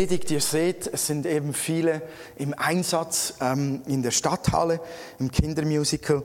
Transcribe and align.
Predigt. 0.00 0.30
Ihr 0.30 0.40
seht, 0.40 0.86
es 0.86 1.08
sind 1.08 1.26
eben 1.26 1.52
viele 1.52 2.00
im 2.36 2.54
Einsatz 2.54 3.34
ähm, 3.38 3.82
in 3.86 4.02
der 4.02 4.12
Stadthalle, 4.12 4.80
im 5.18 5.30
Kindermusical. 5.30 6.22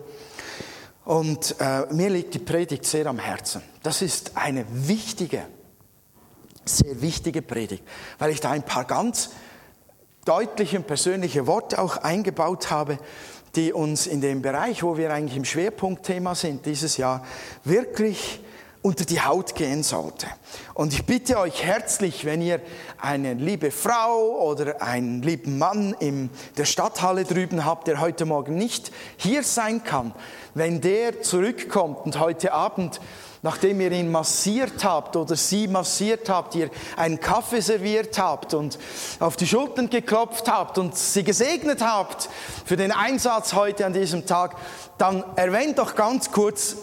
Und 1.03 1.57
äh, 1.59 1.81
mir 1.93 2.09
liegt 2.09 2.35
die 2.35 2.39
Predigt 2.39 2.85
sehr 2.85 3.05
am 3.07 3.19
Herzen. 3.19 3.61
Das 3.83 4.01
ist 4.01 4.38
eine 4.38 4.65
wichtige, 4.69 5.43
sehr 6.63 7.01
wichtige 7.01 7.41
Predigt, 7.41 7.83
weil 8.17 8.31
ich 8.31 8.39
da 8.39 8.51
ein 8.51 8.63
paar 8.63 8.85
ganz 8.85 9.31
deutliche 10.23 10.78
und 10.78 10.88
persönliche 10.88 11.46
Worte 11.46 11.78
auch 11.78 11.98
eingebaut 11.98 12.71
habe, 12.71 12.98
die 13.57 13.73
uns 13.73 14.07
in 14.07 14.21
dem 14.21 14.42
Bereich, 14.42 14.84
wo 14.84 14.96
wir 14.96 15.12
eigentlich 15.12 15.36
im 15.36 15.44
Schwerpunktthema 15.44 16.34
sind 16.34 16.66
dieses 16.66 16.96
Jahr, 16.96 17.26
wirklich 17.66 18.39
unter 18.86 19.04
die 19.04 19.20
Haut 19.20 19.55
gehen 19.55 19.81
sollte. 19.81 20.27
Und 20.75 20.93
ich 20.93 21.07
bitte 21.07 21.39
euch 21.39 21.63
herzlich, 21.63 22.23
wenn 22.23 22.39
ihr 22.39 22.61
eine 23.01 23.33
liebe 23.33 23.71
Frau 23.71 24.47
oder 24.47 24.79
einen 24.79 25.23
lieben 25.23 25.57
Mann 25.57 25.96
in 26.00 26.29
der 26.57 26.65
Stadthalle 26.65 27.24
drüben 27.24 27.65
habt, 27.65 27.87
der 27.87 28.00
heute 28.00 28.25
Morgen 28.25 28.57
nicht 28.57 28.91
hier 29.18 29.41
sein 29.41 29.83
kann, 29.83 30.13
wenn 30.54 30.82
der 30.82 31.24
zurückkommt 31.24 32.05
und 32.05 32.19
heute 32.19 32.53
Abend 32.53 33.02
nachdem 33.41 33.81
ihr 33.81 33.91
ihn 33.91 34.11
massiert 34.11 34.83
habt 34.83 35.16
oder 35.16 35.36
sie 35.36 35.67
massiert 35.67 36.30
habt, 36.30 36.53
ihr 36.53 36.69
einen 36.95 37.19
Kaffee 37.19 37.61
serviert 37.61 38.19
habt 38.19 38.53
und 38.53 38.77
auf 39.19 39.36
die 39.36 39.47
Schultern 39.47 39.89
geklopft 39.89 40.47
habt 40.47 40.77
und 40.77 40.95
sie 40.95 41.23
gesegnet 41.23 41.81
habt 41.81 42.30
für 42.66 42.77
den 42.77 42.91
Einsatz 42.91 43.53
heute 43.53 43.86
an 43.86 43.94
diesem 43.94 44.27
Tag, 44.27 44.55
dann 44.99 45.23
erwähnt 45.36 45.80
doch 45.80 45.95
ganz 45.95 46.31
kurz, 46.31 46.77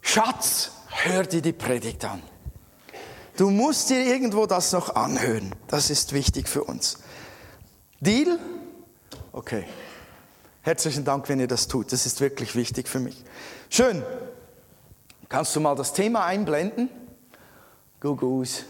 Schatz, 0.00 0.75
hör 1.04 1.24
dir 1.24 1.42
die 1.42 1.52
Predigt 1.52 2.04
an. 2.04 2.22
Du 3.36 3.50
musst 3.50 3.90
dir 3.90 4.04
irgendwo 4.04 4.46
das 4.46 4.72
noch 4.72 4.94
anhören. 4.94 5.54
Das 5.68 5.90
ist 5.90 6.12
wichtig 6.12 6.48
für 6.48 6.64
uns. 6.64 6.98
Deal? 8.00 8.38
Okay. 9.32 9.64
Herzlichen 10.62 11.04
Dank, 11.04 11.28
wenn 11.28 11.38
ihr 11.38 11.46
das 11.46 11.68
tut. 11.68 11.92
Das 11.92 12.06
ist 12.06 12.20
wirklich 12.20 12.56
wichtig 12.56 12.88
für 12.88 12.98
mich. 12.98 13.22
Schön. 13.68 14.02
Kannst 15.28 15.54
du 15.54 15.60
mal 15.60 15.74
das 15.74 15.92
Thema 15.92 16.24
einblenden? 16.24 16.88
Gugus. 18.00 18.64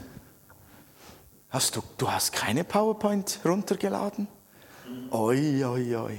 Hast 1.51 1.77
du, 1.77 1.83
du 1.97 2.11
hast 2.11 2.33
keine 2.33 2.65
PowerPoint 2.65 3.41
runtergeladen? 3.45 4.29
Oi, 5.11 5.65
oi, 5.65 5.97
oi. 5.97 6.19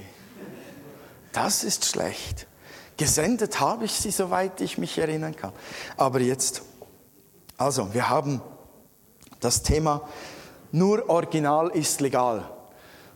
Das 1.32 1.64
ist 1.64 1.86
schlecht. 1.86 2.47
Gesendet 2.98 3.60
habe 3.60 3.86
ich 3.86 3.94
sie, 3.94 4.12
soweit 4.12 4.60
ich 4.60 4.78
mich 4.78 4.98
erinnern 4.98 5.36
kann. 5.36 5.54
Aber 5.96 6.20
jetzt, 6.20 6.64
also, 7.58 7.94
wir 7.94 8.10
haben 8.10 8.42
das 9.40 9.62
Thema 9.64 10.02
nur 10.72 11.10
Original 11.10 11.70
ist 11.70 12.02
legal. 12.02 12.44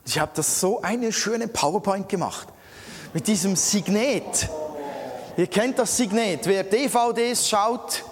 Ich 0.06 0.18
habe 0.20 0.32
das 0.36 0.60
so 0.60 0.82
eine 0.82 1.12
schöne 1.12 1.48
PowerPoint 1.48 2.08
gemacht. 2.08 2.48
Mit 3.14 3.28
diesem 3.28 3.56
Signet. 3.56 4.50
Ihr 5.36 5.48
kennt 5.48 5.78
das 5.78 5.98
Signet. 5.98 6.48
Wer 6.48 6.64
DVDs 6.64 7.50
schaut, 7.50 8.04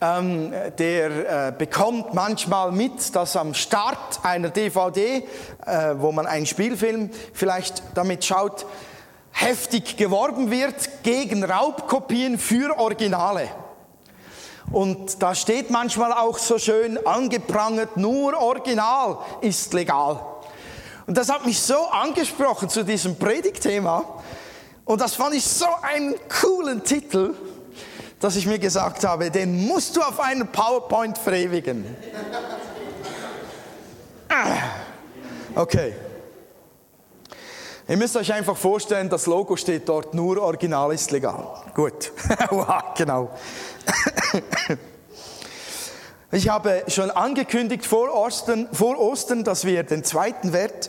ähm, 0.00 0.52
der 0.78 1.48
äh, 1.48 1.52
bekommt 1.52 2.14
manchmal 2.14 2.72
mit, 2.72 3.14
dass 3.14 3.36
am 3.36 3.54
Start 3.54 4.20
einer 4.22 4.50
DVD, 4.50 5.26
äh, 5.66 5.94
wo 5.96 6.12
man 6.12 6.26
einen 6.26 6.46
Spielfilm 6.46 7.10
vielleicht 7.32 7.82
damit 7.94 8.24
schaut, 8.24 8.66
heftig 9.32 9.96
geworben 9.96 10.50
wird 10.50 11.02
gegen 11.02 11.44
Raubkopien 11.44 12.38
für 12.38 12.78
Originale. 12.78 13.48
Und 14.70 15.20
da 15.22 15.34
steht 15.34 15.70
manchmal 15.70 16.12
auch 16.12 16.38
so 16.38 16.58
schön 16.58 17.04
angeprangert, 17.06 17.96
nur 17.96 18.38
Original 18.40 19.18
ist 19.40 19.72
legal. 19.72 20.20
Und 21.06 21.16
das 21.16 21.28
hat 21.28 21.44
mich 21.44 21.60
so 21.60 21.86
angesprochen 21.86 22.68
zu 22.68 22.84
diesem 22.84 23.16
Predigtthema. 23.16 24.04
Und 24.84 25.00
das 25.00 25.14
fand 25.14 25.34
ich 25.34 25.44
so 25.44 25.66
einen 25.82 26.14
coolen 26.28 26.84
Titel, 26.84 27.34
dass 28.20 28.36
ich 28.36 28.46
mir 28.46 28.58
gesagt 28.58 29.04
habe, 29.04 29.30
den 29.30 29.66
musst 29.66 29.96
du 29.96 30.02
auf 30.02 30.20
einen 30.20 30.46
PowerPoint 30.48 31.18
verewigen. 31.18 31.84
Ah. 34.28 34.56
Okay. 35.56 35.94
Ihr 37.90 37.96
müsst 37.96 38.16
euch 38.16 38.32
einfach 38.32 38.56
vorstellen, 38.56 39.08
das 39.08 39.26
Logo 39.26 39.56
steht 39.56 39.88
dort, 39.88 40.14
nur 40.14 40.40
Original 40.40 40.94
ist 40.94 41.10
legal. 41.10 41.44
Gut, 41.74 42.12
wow, 42.50 42.94
genau. 42.96 43.30
Ich 46.32 46.48
habe 46.48 46.84
schon 46.86 47.10
angekündigt 47.10 47.84
vor 47.84 48.14
Ostern, 48.14 48.68
vor 48.70 48.96
Ostern, 49.00 49.42
dass 49.42 49.64
wir 49.64 49.82
den 49.82 50.04
zweiten 50.04 50.52
Wert 50.52 50.88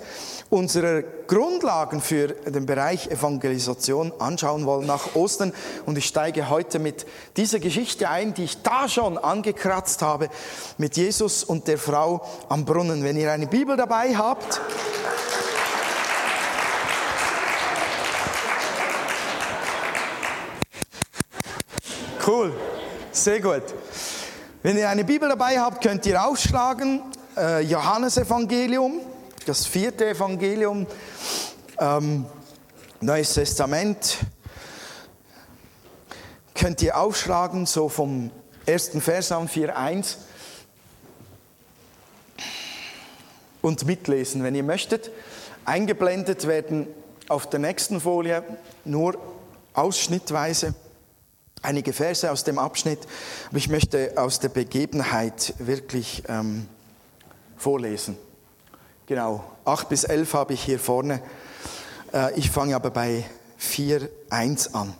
unserer 0.51 1.01
Grundlagen 1.01 1.99
für 1.99 2.27
den 2.27 2.67
Bereich 2.67 3.07
Evangelisation 3.07 4.13
anschauen 4.19 4.67
wollen 4.67 4.85
nach 4.85 5.15
Ostern. 5.15 5.51
Und 5.87 5.97
ich 5.97 6.05
steige 6.05 6.51
heute 6.51 6.77
mit 6.77 7.07
dieser 7.37 7.57
Geschichte 7.57 8.07
ein, 8.07 8.35
die 8.35 8.43
ich 8.43 8.61
da 8.61 8.87
schon 8.87 9.17
angekratzt 9.17 10.03
habe, 10.03 10.29
mit 10.77 10.95
Jesus 10.95 11.43
und 11.43 11.67
der 11.67 11.79
Frau 11.79 12.21
am 12.47 12.63
Brunnen. 12.63 13.03
Wenn 13.03 13.17
ihr 13.17 13.31
eine 13.31 13.47
Bibel 13.47 13.75
dabei 13.75 14.15
habt. 14.15 14.61
Cool, 22.27 22.53
sehr 23.11 23.41
gut. 23.41 23.63
Wenn 24.61 24.77
ihr 24.77 24.87
eine 24.87 25.03
Bibel 25.03 25.27
dabei 25.27 25.59
habt, 25.59 25.83
könnt 25.83 26.05
ihr 26.05 26.23
aufschlagen, 26.23 27.01
äh, 27.35 27.61
Johannesevangelium, 27.61 29.01
das 29.47 29.65
vierte 29.65 30.07
Evangelium, 30.09 30.85
ähm, 31.79 32.27
Neues 32.99 33.33
Testament. 33.33 34.19
Könnt 36.53 36.83
ihr 36.83 36.95
aufschlagen, 36.95 37.65
so 37.65 37.89
vom 37.89 38.29
ersten 38.67 39.01
Vers 39.01 39.31
an 39.31 39.47
4.1 39.47 40.17
und 43.63 43.87
mitlesen, 43.87 44.43
wenn 44.43 44.53
ihr 44.53 44.63
möchtet. 44.63 45.09
Eingeblendet 45.65 46.45
werden 46.45 46.85
auf 47.29 47.49
der 47.49 47.59
nächsten 47.59 47.99
Folie 47.99 48.43
nur 48.85 49.17
ausschnittweise 49.73 50.75
einige 51.61 51.93
Verse 51.93 52.29
aus 52.31 52.43
dem 52.43 52.59
Abschnitt, 52.59 52.99
aber 53.49 53.57
ich 53.57 53.69
möchte 53.69 54.13
aus 54.15 54.39
der 54.39 54.49
Begebenheit 54.49 55.53
wirklich 55.59 56.23
ähm, 56.27 56.67
vorlesen. 57.57 58.17
Genau, 59.05 59.43
8 59.65 59.89
bis 59.89 60.03
11 60.03 60.33
habe 60.33 60.53
ich 60.53 60.63
hier 60.63 60.79
vorne. 60.79 61.21
Äh, 62.13 62.37
ich 62.39 62.49
fange 62.49 62.75
aber 62.75 62.91
bei 62.91 63.25
4.1 63.59 64.73
an. 64.73 64.93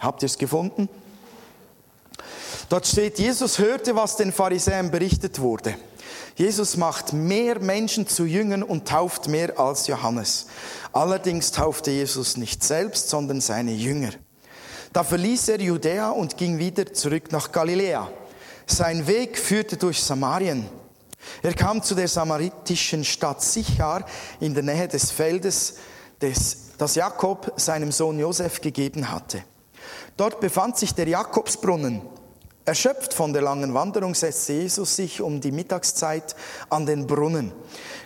Habt 0.00 0.22
ihr 0.22 0.26
es 0.26 0.38
gefunden? 0.38 0.88
Dort 2.68 2.86
steht, 2.86 3.18
Jesus 3.18 3.58
hörte, 3.58 3.96
was 3.96 4.16
den 4.16 4.32
Pharisäern 4.32 4.90
berichtet 4.90 5.40
wurde. 5.40 5.74
Jesus 6.36 6.76
macht 6.76 7.12
mehr 7.12 7.58
Menschen 7.60 8.06
zu 8.06 8.24
Jüngern 8.24 8.62
und 8.62 8.88
tauft 8.88 9.28
mehr 9.28 9.58
als 9.58 9.88
Johannes. 9.88 10.46
Allerdings 10.92 11.52
taufte 11.52 11.90
Jesus 11.90 12.36
nicht 12.36 12.64
selbst, 12.64 13.10
sondern 13.10 13.40
seine 13.40 13.72
Jünger. 13.72 14.10
Da 14.92 15.04
verließ 15.04 15.48
er 15.50 15.60
Judäa 15.60 16.10
und 16.10 16.36
ging 16.36 16.58
wieder 16.58 16.92
zurück 16.92 17.30
nach 17.30 17.52
Galiläa. 17.52 18.10
Sein 18.66 19.06
Weg 19.06 19.38
führte 19.38 19.76
durch 19.76 20.02
Samarien. 20.02 20.68
Er 21.42 21.54
kam 21.54 21.82
zu 21.82 21.94
der 21.94 22.08
samaritischen 22.08 23.04
Stadt 23.04 23.42
Sichar 23.42 24.04
in 24.40 24.54
der 24.54 24.64
Nähe 24.64 24.88
des 24.88 25.10
Feldes, 25.12 25.76
des, 26.20 26.76
das 26.78 26.96
Jakob 26.96 27.52
seinem 27.56 27.92
Sohn 27.92 28.18
Josef 28.18 28.60
gegeben 28.60 29.10
hatte. 29.10 29.44
Dort 30.16 30.40
befand 30.40 30.76
sich 30.76 30.92
der 30.92 31.08
Jakobsbrunnen. 31.08 32.02
Erschöpft 32.64 33.14
von 33.14 33.32
der 33.32 33.42
langen 33.42 33.74
Wanderung 33.74 34.14
setzte 34.14 34.54
Jesus 34.54 34.96
sich 34.96 35.20
um 35.20 35.40
die 35.40 35.52
Mittagszeit 35.52 36.34
an 36.68 36.84
den 36.84 37.06
Brunnen. 37.06 37.52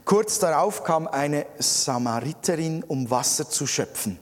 Kurz 0.04 0.38
darauf 0.38 0.84
kam 0.84 1.08
eine 1.08 1.46
Samariterin, 1.58 2.84
um 2.84 3.10
Wasser 3.10 3.48
zu 3.48 3.66
schöpfen. 3.66 4.18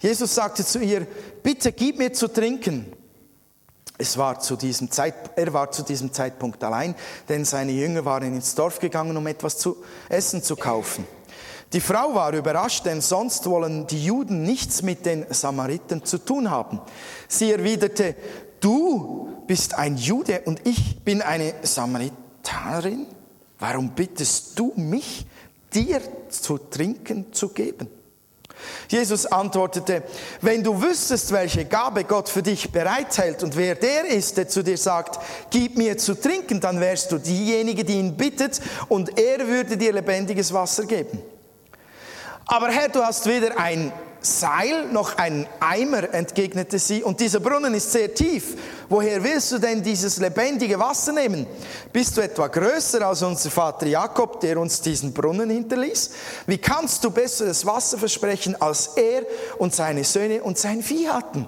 Jesus 0.00 0.34
sagte 0.34 0.64
zu 0.64 0.80
ihr, 0.80 1.06
bitte 1.42 1.72
gib 1.72 1.98
mir 1.98 2.12
zu 2.12 2.28
trinken. 2.28 2.86
Es 3.98 4.16
war 4.16 4.40
zu 4.40 4.56
diesem 4.56 4.90
Zeit, 4.90 5.14
er 5.36 5.52
war 5.52 5.70
zu 5.70 5.82
diesem 5.82 6.10
Zeitpunkt 6.10 6.64
allein, 6.64 6.94
denn 7.28 7.44
seine 7.44 7.72
Jünger 7.72 8.02
waren 8.06 8.34
ins 8.34 8.54
Dorf 8.54 8.78
gegangen, 8.78 9.14
um 9.14 9.26
etwas 9.26 9.58
zu 9.58 9.76
essen 10.08 10.42
zu 10.42 10.56
kaufen. 10.56 11.06
Die 11.74 11.80
Frau 11.80 12.14
war 12.14 12.32
überrascht, 12.32 12.86
denn 12.86 13.02
sonst 13.02 13.44
wollen 13.46 13.86
die 13.86 14.02
Juden 14.02 14.42
nichts 14.42 14.82
mit 14.82 15.04
den 15.04 15.26
Samariten 15.28 16.02
zu 16.02 16.16
tun 16.16 16.50
haben. 16.50 16.80
Sie 17.28 17.52
erwiderte, 17.52 18.16
du 18.58 19.28
bist 19.46 19.74
ein 19.74 19.98
Jude 19.98 20.42
und 20.46 20.66
ich 20.66 21.04
bin 21.04 21.20
eine 21.20 21.54
Samaritanerin. 21.62 23.06
Warum 23.58 23.90
bittest 23.90 24.58
du 24.58 24.72
mich, 24.76 25.26
dir 25.74 26.00
zu 26.30 26.56
trinken 26.56 27.34
zu 27.34 27.50
geben? 27.50 27.99
Jesus 28.88 29.26
antwortete, 29.26 30.02
wenn 30.40 30.62
du 30.62 30.82
wüsstest, 30.82 31.32
welche 31.32 31.64
Gabe 31.64 32.04
Gott 32.04 32.28
für 32.28 32.42
dich 32.42 32.70
bereithält 32.70 33.42
und 33.42 33.56
wer 33.56 33.74
der 33.74 34.06
ist, 34.06 34.36
der 34.36 34.48
zu 34.48 34.62
dir 34.62 34.78
sagt, 34.78 35.18
gib 35.50 35.76
mir 35.76 35.98
zu 35.98 36.14
trinken, 36.14 36.60
dann 36.60 36.80
wärst 36.80 37.12
du 37.12 37.18
diejenige, 37.18 37.84
die 37.84 37.94
ihn 37.94 38.16
bittet 38.16 38.60
und 38.88 39.18
er 39.18 39.46
würde 39.46 39.76
dir 39.76 39.92
lebendiges 39.92 40.52
Wasser 40.52 40.84
geben. 40.84 41.22
Aber 42.46 42.68
Herr, 42.68 42.88
du 42.88 43.02
hast 43.02 43.26
weder 43.26 43.58
ein 43.58 43.92
Seil 44.22 44.88
noch 44.92 45.16
einen 45.16 45.46
Eimer, 45.60 46.12
entgegnete 46.12 46.78
sie, 46.78 47.02
und 47.02 47.20
dieser 47.20 47.40
Brunnen 47.40 47.72
ist 47.72 47.90
sehr 47.90 48.12
tief. 48.12 48.54
Woher 48.90 49.22
willst 49.22 49.52
du 49.52 49.58
denn 49.60 49.84
dieses 49.84 50.18
lebendige 50.18 50.76
Wasser 50.76 51.12
nehmen? 51.12 51.46
Bist 51.92 52.16
du 52.16 52.22
etwa 52.22 52.48
größer 52.48 53.06
als 53.06 53.22
unser 53.22 53.48
Vater 53.48 53.86
Jakob, 53.86 54.40
der 54.40 54.58
uns 54.58 54.80
diesen 54.80 55.12
Brunnen 55.12 55.48
hinterließ? 55.48 56.10
Wie 56.48 56.58
kannst 56.58 57.04
du 57.04 57.12
besseres 57.12 57.64
Wasser 57.64 57.98
versprechen, 57.98 58.60
als 58.60 58.88
er 58.96 59.22
und 59.58 59.72
seine 59.72 60.02
Söhne 60.02 60.42
und 60.42 60.58
sein 60.58 60.82
Vieh 60.82 61.08
hatten? 61.08 61.46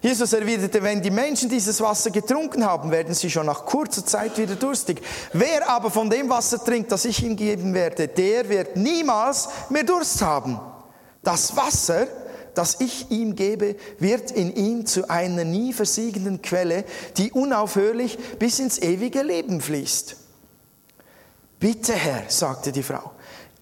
Jesus 0.00 0.32
erwiderte, 0.32 0.80
wenn 0.80 1.02
die 1.02 1.10
Menschen 1.10 1.48
dieses 1.48 1.80
Wasser 1.80 2.10
getrunken 2.10 2.64
haben, 2.64 2.92
werden 2.92 3.14
sie 3.14 3.30
schon 3.30 3.46
nach 3.46 3.64
kurzer 3.66 4.06
Zeit 4.06 4.38
wieder 4.38 4.54
durstig. 4.54 5.02
Wer 5.32 5.68
aber 5.68 5.90
von 5.90 6.08
dem 6.08 6.30
Wasser 6.30 6.64
trinkt, 6.64 6.92
das 6.92 7.04
ich 7.04 7.20
ihm 7.24 7.34
geben 7.34 7.74
werde, 7.74 8.06
der 8.06 8.48
wird 8.48 8.76
niemals 8.76 9.48
mehr 9.70 9.82
Durst 9.82 10.22
haben. 10.22 10.60
Das 11.24 11.54
Wasser, 11.56 12.06
das 12.54 12.80
ich 12.80 13.10
ihm 13.10 13.34
gebe, 13.36 13.76
wird 13.98 14.30
in 14.30 14.54
ihm 14.54 14.86
zu 14.86 15.08
einer 15.10 15.44
nie 15.44 15.72
versiegenden 15.72 16.42
Quelle, 16.42 16.84
die 17.16 17.32
unaufhörlich 17.32 18.18
bis 18.38 18.58
ins 18.58 18.78
ewige 18.78 19.22
Leben 19.22 19.60
fließt. 19.60 20.16
Bitte, 21.58 21.92
Herr, 21.92 22.24
sagte 22.28 22.72
die 22.72 22.82
Frau, 22.82 23.12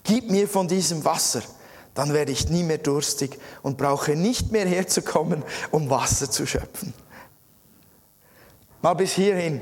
gib 0.04 0.30
mir 0.30 0.48
von 0.48 0.68
diesem 0.68 1.04
Wasser, 1.04 1.42
dann 1.94 2.12
werde 2.12 2.30
ich 2.30 2.48
nie 2.48 2.62
mehr 2.62 2.78
durstig 2.78 3.36
und 3.62 3.76
brauche 3.76 4.14
nicht 4.14 4.52
mehr 4.52 4.66
herzukommen, 4.66 5.42
um 5.72 5.90
Wasser 5.90 6.30
zu 6.30 6.46
schöpfen. 6.46 6.94
Mal 8.80 8.94
bis 8.94 9.12
hierhin. 9.14 9.60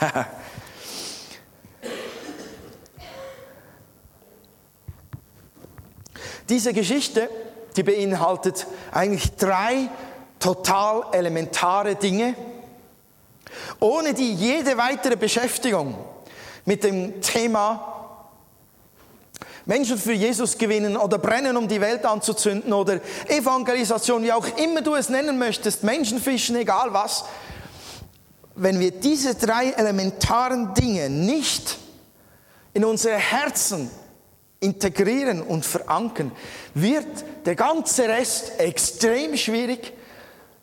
Diese 6.48 6.72
Geschichte, 6.74 7.30
die 7.76 7.82
beinhaltet 7.82 8.66
eigentlich 8.90 9.32
drei 9.36 9.88
total 10.38 11.04
elementare 11.12 11.94
Dinge, 11.94 12.34
ohne 13.80 14.14
die 14.14 14.32
jede 14.34 14.76
weitere 14.76 15.16
Beschäftigung 15.16 15.96
mit 16.64 16.84
dem 16.84 17.20
Thema 17.20 17.92
Menschen 19.64 19.96
für 19.96 20.12
Jesus 20.12 20.58
gewinnen 20.58 20.96
oder 20.96 21.18
brennen, 21.18 21.56
um 21.56 21.68
die 21.68 21.80
Welt 21.80 22.04
anzuzünden 22.04 22.72
oder 22.72 23.00
Evangelisation, 23.28 24.22
wie 24.24 24.32
auch 24.32 24.46
immer 24.58 24.82
du 24.82 24.94
es 24.94 25.08
nennen 25.08 25.38
möchtest, 25.38 25.84
Menschenfischen, 25.84 26.56
egal 26.56 26.92
was, 26.92 27.24
wenn 28.56 28.80
wir 28.80 28.90
diese 28.90 29.34
drei 29.34 29.70
elementaren 29.70 30.74
Dinge 30.74 31.08
nicht 31.08 31.78
in 32.74 32.84
unsere 32.84 33.16
Herzen 33.16 33.90
integrieren 34.62 35.42
und 35.42 35.66
verankern, 35.66 36.32
wird 36.74 37.06
der 37.44 37.56
ganze 37.56 38.08
Rest 38.08 38.58
extrem 38.58 39.36
schwierig, 39.36 39.92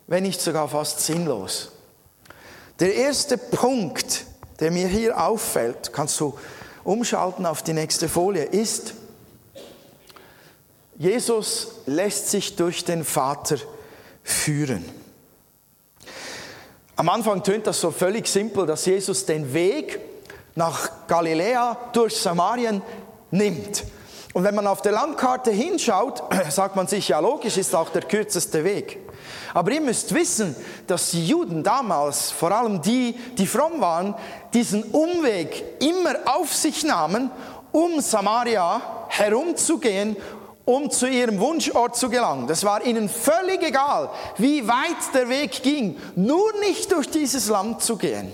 wenn 0.07 0.24
nicht 0.24 0.42
sogar 0.42 0.68
fast 0.68 1.01
sinnlos. 1.01 1.72
Der 2.80 2.96
erste 2.96 3.38
Punkt, 3.38 4.25
der 4.60 4.72
mir 4.72 4.88
hier 4.88 5.22
auffällt, 5.22 5.92
kannst 5.94 6.19
du 6.19 6.38
umschalten 6.84 7.46
auf 7.46 7.62
die 7.62 7.74
nächste 7.74 8.07
Folie, 8.07 8.44
ist, 8.46 8.94
Jesus 10.98 11.68
lässt 11.86 12.30
sich 12.30 12.56
durch 12.56 12.84
den 12.84 13.04
Vater 13.06 13.57
führen. 14.24 14.84
Am 16.96 17.07
Anfang 17.07 17.44
tönt 17.44 17.68
das 17.68 17.80
so 17.80 17.92
völlig 17.92 18.28
simpel, 18.28 18.66
dass 18.66 18.86
Jesus 18.86 19.25
den 19.25 19.54
Weg 19.54 20.00
nach 20.56 21.07
Galiläa 21.07 21.78
durch 21.94 22.18
Samarien 22.18 22.81
nimmt. 23.31 23.84
Und 24.34 24.44
wenn 24.44 24.56
man 24.56 24.68
auf 24.68 24.81
der 24.81 24.92
Landkarte 24.92 25.52
hinschaut, 25.52 26.24
sagt 26.50 26.76
man 26.76 26.88
sich, 26.88 27.08
ja 27.08 27.20
logisch, 27.20 27.58
ist 27.58 27.76
auch 27.76 27.90
der 27.90 28.04
kürzeste 28.04 28.64
Weg. 28.64 29.00
Aber 29.54 29.72
ihr 29.72 29.81
müsst 29.81 30.14
wissen, 30.14 30.56
dass 30.86 31.12
die 31.12 31.26
Juden 31.26 31.64
damals, 31.64 32.31
vor 32.31 32.52
allem 32.52 32.81
die, 32.81 33.14
die 33.38 33.48
fromm 33.48 33.81
waren, 33.81 34.16
diesen 34.54 34.84
Umweg 34.84 35.64
immer 35.80 36.16
auf 36.26 36.54
sich 36.54 36.84
nahmen, 36.84 37.31
um 37.72 38.00
Samaria 38.02 38.81
herumzugehen, 39.10 40.16
um 40.66 40.92
zu 40.92 41.08
ihrem 41.08 41.40
Wunschort 41.40 41.96
zu 41.96 42.10
gelangen. 42.10 42.46
Das 42.46 42.64
war 42.64 42.86
ihnen 42.86 43.10
völlig 43.10 43.64
egal, 43.64 44.12
wie 44.38 44.68
weit 44.68 45.14
der 45.16 45.28
Weg 45.28 45.64
ging, 45.64 45.98
nur 46.16 46.54
nicht 46.60 46.92
durch 46.92 47.10
dieses 47.10 47.48
Land 47.50 47.82
zu 47.82 47.98
gehen. 47.98 48.32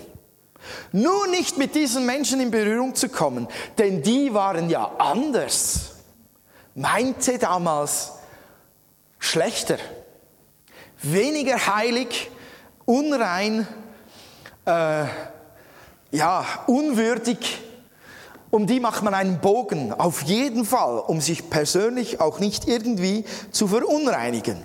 Nur 0.92 1.26
nicht 1.28 1.58
mit 1.58 1.74
diesen 1.74 2.06
Menschen 2.06 2.40
in 2.40 2.50
Berührung 2.50 2.94
zu 2.94 3.08
kommen, 3.08 3.48
denn 3.78 4.02
die 4.02 4.32
waren 4.34 4.70
ja 4.70 4.92
anders. 4.98 5.92
Meinte 6.74 7.38
damals 7.38 8.12
schlechter, 9.18 9.78
weniger 11.02 11.74
heilig, 11.74 12.30
unrein, 12.84 13.66
äh, 14.66 15.04
ja, 16.10 16.44
unwürdig. 16.66 17.62
Um 18.50 18.66
die 18.66 18.80
macht 18.80 19.02
man 19.02 19.12
einen 19.12 19.40
Bogen, 19.40 19.92
auf 19.92 20.22
jeden 20.22 20.64
Fall, 20.64 20.98
um 20.98 21.20
sich 21.20 21.50
persönlich 21.50 22.20
auch 22.20 22.38
nicht 22.38 22.68
irgendwie 22.68 23.24
zu 23.50 23.68
verunreinigen. 23.68 24.64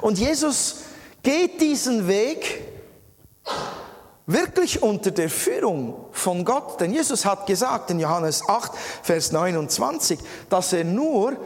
Und 0.00 0.18
Jesus 0.18 0.82
geht 1.22 1.60
diesen 1.60 2.08
Weg 2.08 2.62
wirklich 4.26 4.82
unter 4.82 5.10
der 5.10 5.30
Führung 5.30 5.94
von 6.12 6.44
Gott. 6.44 6.80
Denn 6.80 6.92
Jesus 6.92 7.24
hat 7.24 7.46
gesagt 7.46 7.90
in 7.90 8.00
Johannes 8.00 8.42
8, 8.48 8.72
Vers 9.02 9.32
29, 9.32 10.18
dass 10.50 10.72
er 10.72 10.84
nur 10.84 11.36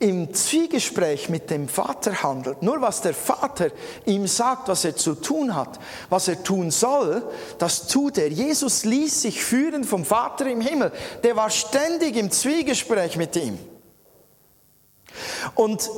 im 0.00 0.32
Zwiegespräch 0.32 1.28
mit 1.28 1.50
dem 1.50 1.68
Vater 1.68 2.22
handelt. 2.22 2.62
Nur 2.62 2.80
was 2.80 3.00
der 3.00 3.14
Vater 3.14 3.70
ihm 4.04 4.28
sagt, 4.28 4.68
was 4.68 4.84
er 4.84 4.94
zu 4.94 5.14
tun 5.14 5.56
hat, 5.56 5.80
was 6.08 6.28
er 6.28 6.42
tun 6.44 6.70
soll, 6.70 7.22
das 7.58 7.88
tut 7.88 8.16
er. 8.18 8.28
Jesus 8.28 8.84
ließ 8.84 9.22
sich 9.22 9.42
führen 9.42 9.82
vom 9.82 10.04
Vater 10.04 10.46
im 10.46 10.60
Himmel. 10.60 10.92
Der 11.24 11.34
war 11.34 11.50
ständig 11.50 12.16
im 12.16 12.30
Zwiegespräch 12.30 13.16
mit 13.16 13.34
ihm. 13.34 13.58
Und 15.56 15.90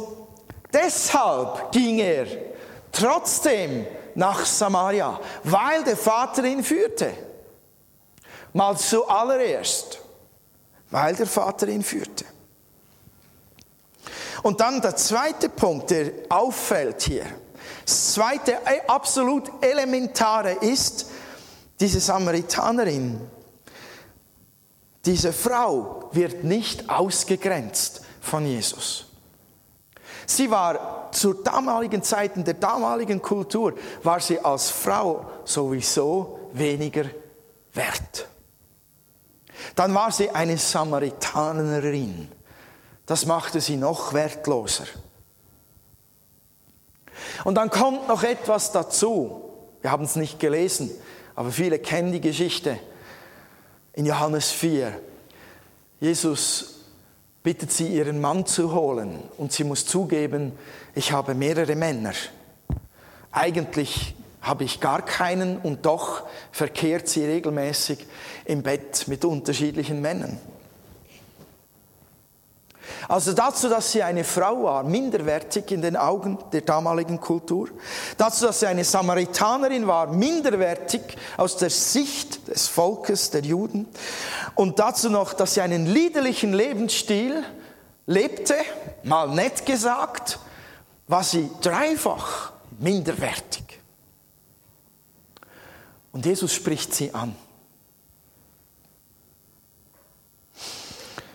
deshalb 0.73 1.73
ging 1.73 1.99
er 1.99 2.27
trotzdem 2.93 3.85
nach 4.15 4.45
Samaria, 4.45 5.21
weil 5.45 5.85
der 5.85 5.97
Vater 5.97 6.45
ihn 6.45 6.63
führte. 6.63 7.13
Mal 8.53 8.77
zuallererst, 8.77 10.01
weil 10.91 11.15
der 11.15 11.27
Vater 11.27 11.69
ihn 11.69 11.83
führte. 11.83 12.25
Und 14.43 14.61
dann 14.61 14.81
der 14.81 14.97
zweite 14.97 15.49
Punkt, 15.49 15.91
der 15.91 16.13
auffällt 16.29 17.03
hier. 17.03 17.27
Das 17.85 18.15
zweite 18.15 18.53
äh, 18.53 18.81
absolut 18.87 19.51
elementare 19.61 20.53
ist 20.53 21.11
diese 21.79 22.01
Samaritanerin. 22.01 23.21
Diese 25.05 25.33
Frau 25.33 26.11
wird 26.13 26.45
nicht 26.45 26.91
ausgegrenzt 26.91 28.03
von 28.21 28.45
Jesus. 28.45 29.07
Sie 30.27 30.51
war 30.51 31.00
zur 31.13 31.43
damaligen 31.43 32.03
Zeit, 32.03 32.37
in 32.37 32.45
der 32.45 32.55
damaligen 32.55 33.21
Kultur, 33.21 33.75
war 34.03 34.21
sie 34.21 34.39
als 34.39 34.71
Frau 34.71 35.27
sowieso 35.45 36.39
weniger 36.53 37.05
wert. 37.73 38.29
Dann 39.75 39.95
war 39.95 40.11
sie 40.11 40.31
eine 40.31 40.59
Samaritanerin. 40.59 42.29
Das 43.07 43.27
machte 43.27 43.61
sie 43.61 43.77
noch 43.77 44.13
wertloser. 44.13 44.87
Und 47.45 47.57
dann 47.57 47.71
kommt 47.71 48.09
noch 48.09 48.23
etwas 48.23 48.73
dazu. 48.73 49.43
Wir 49.81 49.91
haben 49.91 50.05
es 50.05 50.17
nicht 50.17 50.39
gelesen, 50.39 50.91
aber 51.35 51.51
viele 51.51 51.79
kennen 51.79 52.13
die 52.13 52.21
Geschichte. 52.21 52.79
In 53.93 54.07
Johannes 54.07 54.51
4. 54.51 54.93
Jesus 56.01 56.81
bittet 57.43 57.73
sie, 57.73 57.89
ihren 57.89 58.21
Mann 58.21 58.47
zu 58.47 58.75
holen. 58.75 59.23
Und 59.39 59.53
sie 59.53 59.65
muss 59.65 59.87
zugeben, 59.87 60.53
ich 60.95 61.13
habe 61.13 61.35
mehrere 61.35 61.77
Männer. 61.77 62.13
Eigentlich 63.33 64.15
habe 64.43 64.65
ich 64.65 64.81
gar 64.81 65.03
keinen 65.03 65.59
und 65.59 65.85
doch 65.87 66.23
verkehrt 66.51 67.09
sie 67.09 67.25
regelmäßig 67.25 68.07
im 68.45 68.63
Bett 68.63 69.07
mit 69.07 69.25
unterschiedlichen 69.25 70.01
Männern. 70.01 70.39
Also 73.09 73.33
dazu, 73.33 73.69
dass 73.69 73.93
sie 73.93 74.03
eine 74.03 74.25
Frau 74.25 74.65
war, 74.65 74.85
minderwertig 74.85 75.71
in 75.73 75.83
den 75.83 75.97
Augen 75.97 76.39
der 76.53 76.61
damaligen 76.63 77.21
Kultur. 77.21 77.69
Dazu, 78.17 78.47
dass 78.47 78.61
sie 78.61 78.67
eine 78.67 78.85
Samaritanerin 78.85 79.87
war, 79.87 80.07
minderwertig 80.09 81.03
aus 81.37 81.57
der 81.57 81.71
Sicht 81.71 82.49
des 82.49 82.69
Volkes, 82.69 83.31
der 83.31 83.43
Juden. 83.43 83.89
Und 84.55 84.79
dazu 84.79 85.11
noch, 85.11 85.33
dass 85.33 85.55
sie 85.55 85.61
einen 85.61 85.87
liederlichen 85.87 86.53
Lebensstil 86.53 87.43
lebte, 88.07 88.55
mal 89.03 89.29
nett 89.29 89.67
gesagt, 89.67 90.39
war 91.11 91.25
sie 91.25 91.51
dreifach 91.61 92.53
minderwertig. 92.79 93.81
Und 96.13 96.25
Jesus 96.25 96.55
spricht 96.55 96.95
sie 96.95 97.13
an. 97.13 97.35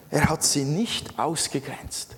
Er 0.09 0.29
hat 0.29 0.43
sie 0.43 0.63
nicht 0.63 1.19
ausgegrenzt. 1.19 2.15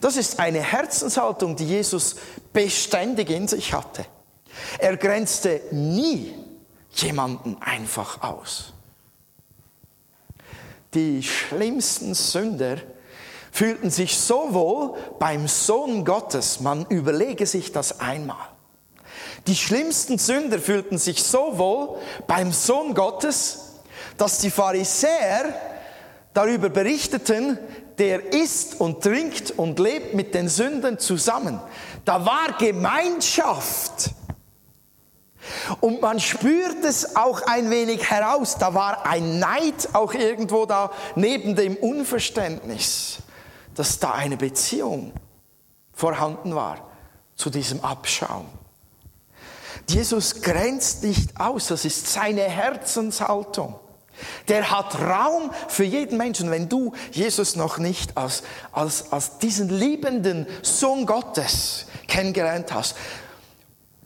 Das 0.00 0.16
ist 0.16 0.38
eine 0.38 0.60
Herzenshaltung, 0.60 1.56
die 1.56 1.66
Jesus 1.66 2.16
beständig 2.52 3.30
in 3.30 3.48
sich 3.48 3.72
hatte. 3.72 4.04
Er 4.78 4.98
grenzte 4.98 5.62
nie 5.70 6.34
jemanden 6.92 7.56
einfach 7.62 8.22
aus. 8.22 8.74
Die 10.92 11.22
schlimmsten 11.22 12.14
Sünder 12.14 12.76
fühlten 13.54 13.88
sich 13.88 14.18
so 14.18 14.52
wohl 14.52 14.96
beim 15.20 15.46
Sohn 15.46 16.04
Gottes, 16.04 16.58
man 16.58 16.86
überlege 16.86 17.46
sich 17.46 17.70
das 17.70 18.00
einmal. 18.00 18.48
Die 19.46 19.54
schlimmsten 19.54 20.18
Sünder 20.18 20.58
fühlten 20.58 20.98
sich 20.98 21.22
so 21.22 21.56
wohl 21.56 22.00
beim 22.26 22.50
Sohn 22.50 22.94
Gottes, 22.94 23.76
dass 24.16 24.38
die 24.38 24.50
Pharisäer 24.50 25.54
darüber 26.32 26.68
berichteten, 26.68 27.56
der 27.96 28.32
isst 28.32 28.80
und 28.80 29.04
trinkt 29.04 29.52
und 29.52 29.78
lebt 29.78 30.14
mit 30.14 30.34
den 30.34 30.48
Sündern 30.48 30.98
zusammen. 30.98 31.60
Da 32.04 32.26
war 32.26 32.58
Gemeinschaft. 32.58 34.10
Und 35.80 36.02
man 36.02 36.18
spürt 36.18 36.84
es 36.84 37.14
auch 37.14 37.42
ein 37.42 37.70
wenig 37.70 38.10
heraus. 38.10 38.56
Da 38.58 38.74
war 38.74 39.06
ein 39.06 39.38
Neid 39.38 39.90
auch 39.92 40.12
irgendwo 40.12 40.66
da 40.66 40.90
neben 41.14 41.54
dem 41.54 41.76
Unverständnis, 41.76 43.18
dass 43.74 43.98
da 43.98 44.12
eine 44.12 44.36
Beziehung 44.36 45.12
vorhanden 45.92 46.54
war 46.54 46.88
zu 47.36 47.50
diesem 47.50 47.80
Abschaum. 47.82 48.46
Jesus 49.88 50.40
grenzt 50.40 51.02
nicht 51.02 51.38
aus, 51.38 51.66
das 51.66 51.84
ist 51.84 52.12
seine 52.12 52.42
Herzenshaltung. 52.42 53.78
Der 54.48 54.70
hat 54.70 55.00
Raum 55.00 55.50
für 55.68 55.84
jeden 55.84 56.16
Menschen. 56.16 56.50
Wenn 56.50 56.68
du 56.68 56.92
Jesus 57.10 57.56
noch 57.56 57.78
nicht 57.78 58.16
als, 58.16 58.44
als, 58.72 59.12
als 59.12 59.38
diesen 59.38 59.68
liebenden 59.68 60.46
Sohn 60.62 61.04
Gottes 61.04 61.86
kennengelernt 62.06 62.72
hast, 62.72 62.96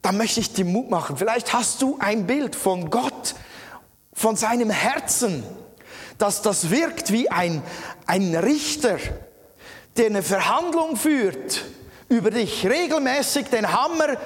dann 0.00 0.16
möchte 0.16 0.40
ich 0.40 0.52
dir 0.52 0.64
Mut 0.64 0.88
machen. 0.88 1.18
Vielleicht 1.18 1.52
hast 1.52 1.82
du 1.82 1.98
ein 2.00 2.26
Bild 2.26 2.56
von 2.56 2.88
Gott, 2.88 3.34
von 4.14 4.36
seinem 4.36 4.70
Herzen, 4.70 5.44
dass 6.16 6.42
das 6.42 6.70
wirkt 6.70 7.12
wie 7.12 7.30
ein, 7.30 7.62
ein 8.06 8.34
Richter, 8.34 8.98
der 9.98 10.06
eine 10.06 10.22
Verhandlung 10.22 10.96
führt 10.96 11.64
über 12.08 12.30
dich, 12.30 12.66
regelmäßig 12.66 13.48
den 13.48 13.70
Hammer 13.70 14.16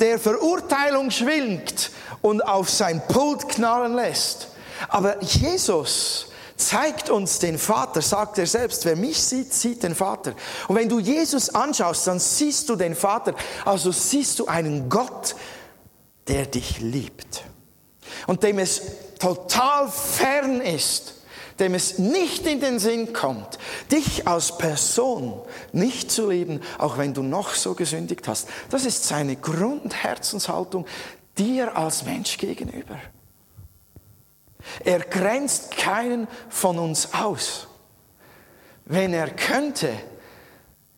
der 0.00 0.18
Verurteilung 0.18 1.10
schwingt 1.10 1.90
und 2.20 2.42
auf 2.42 2.68
sein 2.68 3.00
Pult 3.08 3.48
knallen 3.48 3.94
lässt. 3.94 4.48
Aber 4.88 5.22
Jesus 5.22 6.26
zeigt 6.56 7.08
uns 7.08 7.38
den 7.38 7.58
Vater, 7.58 8.02
sagt 8.02 8.38
er 8.38 8.46
selbst, 8.46 8.84
wer 8.84 8.96
mich 8.96 9.22
sieht, 9.22 9.52
sieht 9.52 9.82
den 9.82 9.94
Vater. 9.94 10.34
Und 10.68 10.76
wenn 10.76 10.88
du 10.88 10.98
Jesus 10.98 11.54
anschaust, 11.54 12.06
dann 12.06 12.18
siehst 12.18 12.68
du 12.68 12.76
den 12.76 12.94
Vater, 12.94 13.34
also 13.64 13.92
siehst 13.92 14.38
du 14.38 14.46
einen 14.46 14.88
Gott, 14.88 15.36
der 16.28 16.46
dich 16.46 16.80
liebt 16.80 17.44
und 18.26 18.42
dem 18.42 18.58
es 18.58 18.82
total 19.18 19.88
fern 19.88 20.60
ist, 20.60 21.14
dem 21.58 21.74
es 21.74 21.98
nicht 21.98 22.46
in 22.46 22.60
den 22.60 22.78
Sinn 22.78 23.12
kommt, 23.12 23.58
dich 23.90 24.26
als 24.28 24.58
Person 24.58 25.40
nicht 25.72 26.10
zu 26.10 26.30
lieben, 26.30 26.60
auch 26.78 26.98
wenn 26.98 27.14
du 27.14 27.22
noch 27.22 27.54
so 27.54 27.74
gesündigt 27.74 28.28
hast. 28.28 28.48
Das 28.70 28.84
ist 28.84 29.04
seine 29.04 29.36
Grundherzenshaltung 29.36 30.86
dir 31.38 31.76
als 31.76 32.04
Mensch 32.04 32.38
gegenüber. 32.38 32.98
Er 34.84 35.00
grenzt 35.00 35.76
keinen 35.76 36.26
von 36.48 36.78
uns 36.78 37.14
aus. 37.14 37.68
Wenn 38.84 39.12
er 39.12 39.30
könnte, 39.30 39.92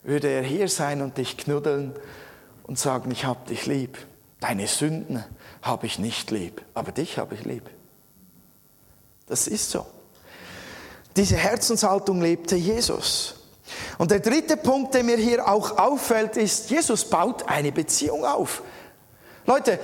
würde 0.03 0.29
er 0.29 0.43
hier 0.43 0.69
sein 0.69 1.03
und 1.03 1.19
dich 1.19 1.37
knuddeln 1.37 1.95
und 2.65 2.79
sagen, 2.79 3.11
ich 3.11 3.25
habe 3.25 3.47
dich 3.49 3.67
lieb. 3.67 3.99
Deine 4.41 4.67
Sünden 4.69 5.25
habe 5.63 5.87
ich 5.87 5.99
nicht 5.99 6.31
lieb, 6.31 6.63
aber 6.75 6.93
dich 6.93 7.19
habe 7.19 7.35
ich 7.35 7.45
lieb. 7.45 7.69
Das 9.27 9.49
ist 9.49 9.71
so. 9.71 9.85
Diese 11.19 11.37
Herzenshaltung 11.37 12.23
lebte 12.23 12.55
Jesus. 12.55 13.35
Und 13.99 14.13
der 14.13 14.21
dritte 14.21 14.57
Punkt, 14.57 14.95
der 14.95 15.03
mir 15.03 15.17
hier 15.17 15.49
auch 15.49 15.77
auffällt, 15.77 16.37
ist, 16.37 16.71
Jesus 16.71 17.05
baut 17.05 17.49
eine 17.49 17.73
Beziehung 17.73 18.25
auf. 18.25 18.63
Leute, 19.45 19.81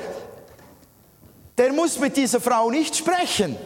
der 1.59 1.73
muss 1.73 1.99
mit 1.99 2.17
dieser 2.17 2.41
Frau 2.41 2.71
nicht 2.71 2.95
sprechen. 2.95 3.57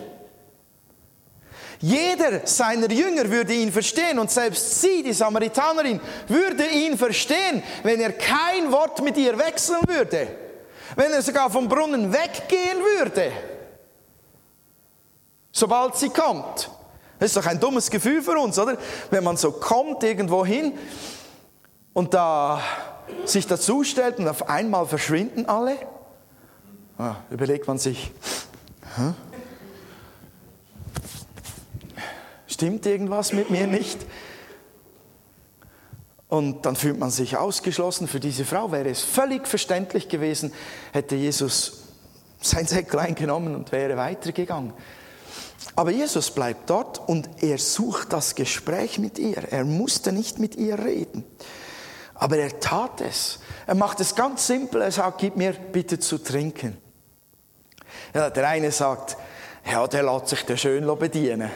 Jeder 1.80 2.46
seiner 2.46 2.90
Jünger 2.90 3.30
würde 3.30 3.52
ihn 3.52 3.70
verstehen 3.70 4.18
und 4.18 4.30
selbst 4.30 4.80
sie, 4.80 5.02
die 5.02 5.12
Samaritanerin, 5.12 6.00
würde 6.26 6.66
ihn 6.68 6.96
verstehen, 6.96 7.62
wenn 7.82 8.00
er 8.00 8.12
kein 8.12 8.72
Wort 8.72 9.02
mit 9.02 9.18
ihr 9.18 9.38
wechseln 9.38 9.86
würde, 9.86 10.26
wenn 10.96 11.12
er 11.12 11.20
sogar 11.20 11.50
vom 11.50 11.68
Brunnen 11.68 12.14
weggehen 12.14 12.78
würde, 12.96 13.30
sobald 15.52 15.96
sie 15.96 16.08
kommt. 16.08 16.70
Das 17.18 17.30
ist 17.30 17.36
doch 17.36 17.46
ein 17.46 17.58
dummes 17.58 17.90
Gefühl 17.90 18.22
für 18.22 18.38
uns, 18.38 18.58
oder? 18.58 18.78
Wenn 19.10 19.24
man 19.24 19.36
so 19.36 19.52
kommt 19.52 20.02
irgendwo 20.04 20.46
hin 20.46 20.72
und 21.92 22.14
da 22.14 22.60
sich 23.24 23.46
dazustellt 23.46 24.18
und 24.18 24.28
auf 24.28 24.48
einmal 24.48 24.86
verschwinden 24.86 25.46
alle, 25.46 25.76
ah, 26.98 27.16
überlegt 27.30 27.66
man 27.66 27.78
sich, 27.78 28.12
Hä? 28.96 29.14
stimmt 32.46 32.86
irgendwas 32.86 33.32
mit 33.32 33.50
mir 33.50 33.66
nicht? 33.66 33.98
Und 36.28 36.66
dann 36.66 36.76
fühlt 36.76 36.98
man 36.98 37.10
sich 37.10 37.36
ausgeschlossen. 37.36 38.06
Für 38.06 38.20
diese 38.20 38.44
Frau 38.44 38.70
wäre 38.70 38.90
es 38.90 39.02
völlig 39.02 39.46
verständlich 39.48 40.08
gewesen, 40.08 40.52
hätte 40.92 41.16
Jesus 41.16 41.84
sein 42.40 42.66
Säcklein 42.66 43.14
genommen 43.14 43.54
und 43.54 43.72
wäre 43.72 43.96
weitergegangen. 43.96 44.72
Aber 45.76 45.90
Jesus 45.90 46.30
bleibt 46.30 46.68
dort 46.70 47.08
und 47.08 47.28
er 47.40 47.58
sucht 47.58 48.12
das 48.12 48.34
Gespräch 48.34 48.98
mit 48.98 49.18
ihr. 49.18 49.52
Er 49.52 49.64
musste 49.64 50.12
nicht 50.12 50.38
mit 50.38 50.56
ihr 50.56 50.78
reden. 50.78 51.24
Aber 52.14 52.36
er 52.36 52.58
tat 52.58 53.00
es. 53.00 53.38
Er 53.66 53.76
macht 53.76 54.00
es 54.00 54.14
ganz 54.14 54.46
simpel. 54.46 54.82
Er 54.82 54.90
sagt, 54.90 55.18
gib 55.18 55.36
mir 55.36 55.52
bitte 55.52 55.98
zu 55.98 56.18
trinken. 56.18 56.76
Ja, 58.12 58.30
der 58.30 58.48
eine 58.48 58.72
sagt, 58.72 59.16
ja, 59.70 59.86
der 59.86 60.02
lässt 60.02 60.28
sich 60.28 60.44
der 60.44 60.56
schön 60.56 60.86
bedienen 60.98 61.50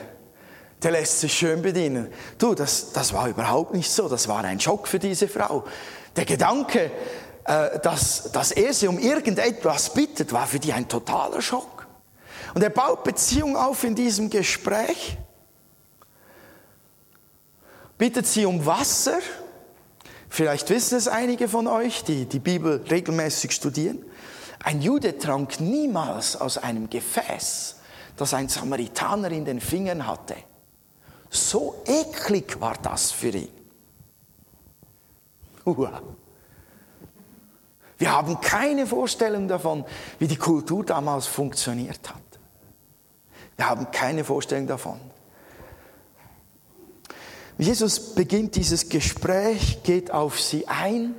der 0.82 0.90
lässt 0.90 1.20
sich 1.20 1.32
schön 1.32 1.62
bedienen. 1.62 2.12
Du, 2.38 2.54
das, 2.54 2.92
das 2.92 3.12
war 3.12 3.28
überhaupt 3.28 3.74
nicht 3.74 3.90
so. 3.90 4.08
Das 4.08 4.28
war 4.28 4.44
ein 4.44 4.60
Schock 4.60 4.88
für 4.88 4.98
diese 4.98 5.28
Frau. 5.28 5.64
Der 6.16 6.24
Gedanke, 6.24 6.90
äh, 7.44 7.78
dass, 7.80 8.32
dass 8.32 8.52
er 8.52 8.72
sie 8.72 8.88
um 8.88 8.98
irgendetwas 8.98 9.94
bittet, 9.94 10.32
war 10.32 10.46
für 10.46 10.58
die 10.58 10.72
ein 10.72 10.88
totaler 10.88 11.40
Schock. 11.40 11.81
Und 12.54 12.62
er 12.62 12.70
baut 12.70 13.04
Beziehung 13.04 13.56
auf 13.56 13.84
in 13.84 13.94
diesem 13.94 14.28
Gespräch, 14.28 15.16
bittet 17.98 18.26
sie 18.26 18.44
um 18.44 18.64
Wasser. 18.66 19.18
Vielleicht 20.28 20.68
wissen 20.70 20.98
es 20.98 21.08
einige 21.08 21.48
von 21.48 21.66
euch, 21.66 22.04
die 22.04 22.26
die 22.26 22.38
Bibel 22.38 22.82
regelmäßig 22.90 23.52
studieren. 23.52 24.04
Ein 24.62 24.80
Jude 24.80 25.18
trank 25.18 25.60
niemals 25.60 26.36
aus 26.36 26.58
einem 26.58 26.88
Gefäß, 26.88 27.76
das 28.16 28.34
ein 28.34 28.48
Samaritaner 28.48 29.30
in 29.30 29.44
den 29.44 29.60
Fingern 29.60 30.06
hatte. 30.06 30.36
So 31.30 31.82
eklig 31.86 32.60
war 32.60 32.76
das 32.82 33.10
für 33.10 33.30
ihn. 33.30 33.48
Uah. 35.64 36.02
Wir 37.98 38.12
haben 38.12 38.40
keine 38.40 38.86
Vorstellung 38.86 39.48
davon, 39.48 39.84
wie 40.18 40.26
die 40.26 40.36
Kultur 40.36 40.84
damals 40.84 41.26
funktioniert 41.26 42.10
hat. 42.10 42.31
Wir 43.56 43.68
haben 43.68 43.90
keine 43.90 44.24
Vorstellung 44.24 44.66
davon. 44.66 45.00
Jesus 47.58 48.14
beginnt 48.14 48.56
dieses 48.56 48.88
Gespräch, 48.88 49.82
geht 49.84 50.10
auf 50.10 50.40
sie 50.40 50.66
ein 50.68 51.14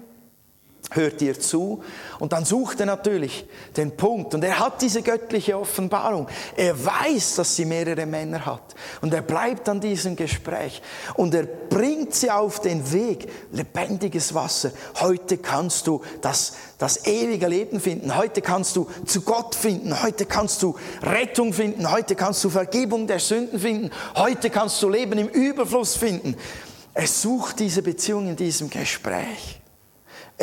hört 0.95 1.21
ihr 1.21 1.39
zu. 1.39 1.83
Und 2.19 2.33
dann 2.33 2.45
sucht 2.45 2.79
er 2.79 2.85
natürlich 2.85 3.45
den 3.75 3.95
Punkt. 3.95 4.33
Und 4.33 4.43
er 4.43 4.59
hat 4.59 4.81
diese 4.81 5.01
göttliche 5.01 5.57
Offenbarung. 5.57 6.27
Er 6.55 6.73
weiß, 6.85 7.35
dass 7.35 7.55
sie 7.55 7.65
mehrere 7.65 8.05
Männer 8.05 8.45
hat. 8.45 8.75
Und 9.01 9.13
er 9.13 9.21
bleibt 9.21 9.67
an 9.69 9.79
diesem 9.79 10.15
Gespräch. 10.15 10.81
Und 11.15 11.33
er 11.33 11.43
bringt 11.43 12.13
sie 12.13 12.31
auf 12.31 12.61
den 12.61 12.91
Weg, 12.91 13.29
lebendiges 13.51 14.33
Wasser. 14.33 14.71
Heute 14.99 15.37
kannst 15.37 15.87
du 15.87 16.01
das, 16.21 16.53
das 16.77 17.05
ewige 17.05 17.47
Leben 17.47 17.79
finden, 17.79 18.15
heute 18.15 18.41
kannst 18.41 18.75
du 18.75 18.87
zu 19.05 19.21
Gott 19.21 19.55
finden, 19.55 20.01
heute 20.03 20.25
kannst 20.25 20.61
du 20.63 20.75
Rettung 21.01 21.53
finden, 21.53 21.91
heute 21.91 22.15
kannst 22.15 22.43
du 22.43 22.49
Vergebung 22.49 23.07
der 23.07 23.19
Sünden 23.19 23.59
finden, 23.59 23.91
heute 24.15 24.49
kannst 24.49 24.81
du 24.81 24.89
Leben 24.89 25.17
im 25.17 25.27
Überfluss 25.27 25.95
finden. 25.95 26.35
Er 26.93 27.07
sucht 27.07 27.59
diese 27.59 27.81
Beziehung 27.81 28.27
in 28.27 28.35
diesem 28.35 28.69
Gespräch. 28.69 29.62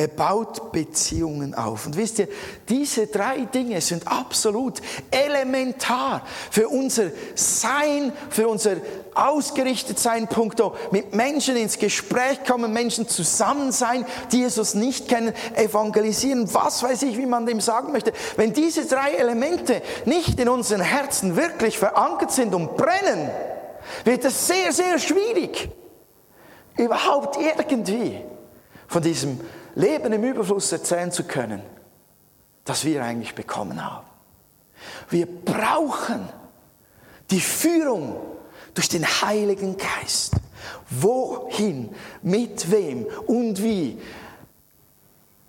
Er 0.00 0.08
baut 0.08 0.72
Beziehungen 0.72 1.54
auf. 1.54 1.84
Und 1.84 1.94
wisst 1.94 2.20
ihr, 2.20 2.28
diese 2.70 3.08
drei 3.08 3.40
Dinge 3.40 3.82
sind 3.82 4.08
absolut 4.08 4.80
elementar 5.10 6.22
für 6.50 6.70
unser 6.70 7.10
Sein, 7.34 8.10
für 8.30 8.48
unser 8.48 8.76
Ausgerichtetsein, 9.12 10.26
punkto 10.26 10.74
mit 10.90 11.14
Menschen 11.14 11.54
ins 11.54 11.76
Gespräch 11.76 12.42
kommen, 12.46 12.72
Menschen 12.72 13.08
zusammen 13.08 13.72
sein, 13.72 14.06
die 14.32 14.38
Jesus 14.38 14.72
nicht 14.72 15.06
kennen, 15.06 15.34
evangelisieren, 15.54 16.48
was 16.54 16.82
weiß 16.82 17.02
ich, 17.02 17.18
wie 17.18 17.26
man 17.26 17.44
dem 17.44 17.60
sagen 17.60 17.92
möchte. 17.92 18.14
Wenn 18.36 18.54
diese 18.54 18.86
drei 18.86 19.10
Elemente 19.10 19.82
nicht 20.06 20.40
in 20.40 20.48
unseren 20.48 20.80
Herzen 20.80 21.36
wirklich 21.36 21.76
verankert 21.76 22.32
sind 22.32 22.54
und 22.54 22.74
brennen, 22.78 23.30
wird 24.04 24.24
es 24.24 24.46
sehr, 24.46 24.72
sehr 24.72 24.98
schwierig, 24.98 25.68
überhaupt 26.78 27.36
irgendwie 27.36 28.18
von 28.88 29.02
diesem 29.02 29.38
Leben 29.74 30.12
im 30.12 30.24
Überfluss 30.24 30.72
erzählen 30.72 31.12
zu 31.12 31.24
können, 31.24 31.62
das 32.64 32.84
wir 32.84 33.02
eigentlich 33.04 33.34
bekommen 33.34 33.84
haben. 33.84 34.06
Wir 35.08 35.26
brauchen 35.26 36.28
die 37.30 37.40
Führung 37.40 38.16
durch 38.74 38.88
den 38.88 39.04
Heiligen 39.04 39.76
Geist. 39.76 40.34
Wohin, 40.88 41.94
mit 42.22 42.70
wem 42.70 43.06
und 43.26 43.62
wie 43.62 43.98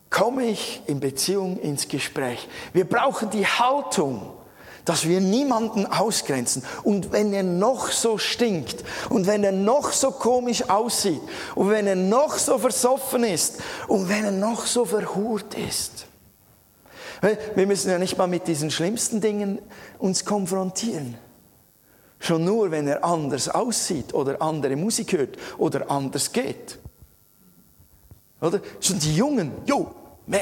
komme 0.09 0.45
ich 0.45 0.81
in 0.87 0.99
Beziehung 0.99 1.59
ins 1.59 1.87
Gespräch? 1.87 2.47
Wir 2.73 2.87
brauchen 2.87 3.29
die 3.29 3.45
Haltung, 3.45 4.33
dass 4.85 5.07
wir 5.07 5.21
niemanden 5.21 5.85
ausgrenzen. 5.85 6.63
Und 6.83 7.11
wenn 7.11 7.33
er 7.33 7.43
noch 7.43 7.91
so 7.91 8.17
stinkt 8.17 8.83
und 9.09 9.27
wenn 9.27 9.43
er 9.43 9.51
noch 9.51 9.91
so 9.91 10.11
komisch 10.11 10.69
aussieht 10.69 11.21
und 11.55 11.69
wenn 11.69 11.87
er 11.87 11.95
noch 11.95 12.37
so 12.37 12.57
versoffen 12.57 13.23
ist 13.23 13.59
und 13.87 14.09
wenn 14.09 14.25
er 14.25 14.31
noch 14.31 14.65
so 14.65 14.85
verhurt 14.85 15.53
ist. 15.55 16.07
Wir 17.55 17.67
müssen 17.67 17.91
ja 17.91 17.99
nicht 17.99 18.17
mal 18.17 18.27
mit 18.27 18.47
diesen 18.47 18.71
schlimmsten 18.71 19.21
Dingen 19.21 19.59
uns 19.99 20.25
konfrontieren. 20.25 21.17
Schon 22.19 22.45
nur, 22.45 22.71
wenn 22.71 22.87
er 22.87 23.03
anders 23.03 23.49
aussieht 23.49 24.13
oder 24.13 24.41
andere 24.41 24.75
Musik 24.75 25.13
hört 25.13 25.37
oder 25.57 25.89
anders 25.89 26.31
geht. 26.31 26.79
Oder? 28.41 28.59
Schon 28.79 28.99
die 28.99 29.15
Jungen, 29.15 29.51
yo, 29.65 29.91
man, 30.25 30.41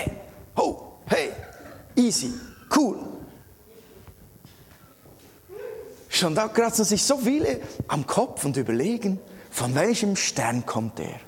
ho, 0.58 1.00
hey, 1.06 1.32
easy, 1.96 2.34
cool, 2.76 2.98
Schon 6.10 6.34
da 6.34 6.48
kratzen 6.48 6.84
sich 6.84 7.04
so 7.04 7.18
viele 7.18 7.62
am 7.88 8.06
Kopf 8.08 8.44
und 8.44 8.58
überlegen, 8.58 9.20
von 9.52 9.76
welchem 9.76 10.16
Stern 10.16 10.66
kommt 10.66 11.00
er? 11.00 11.20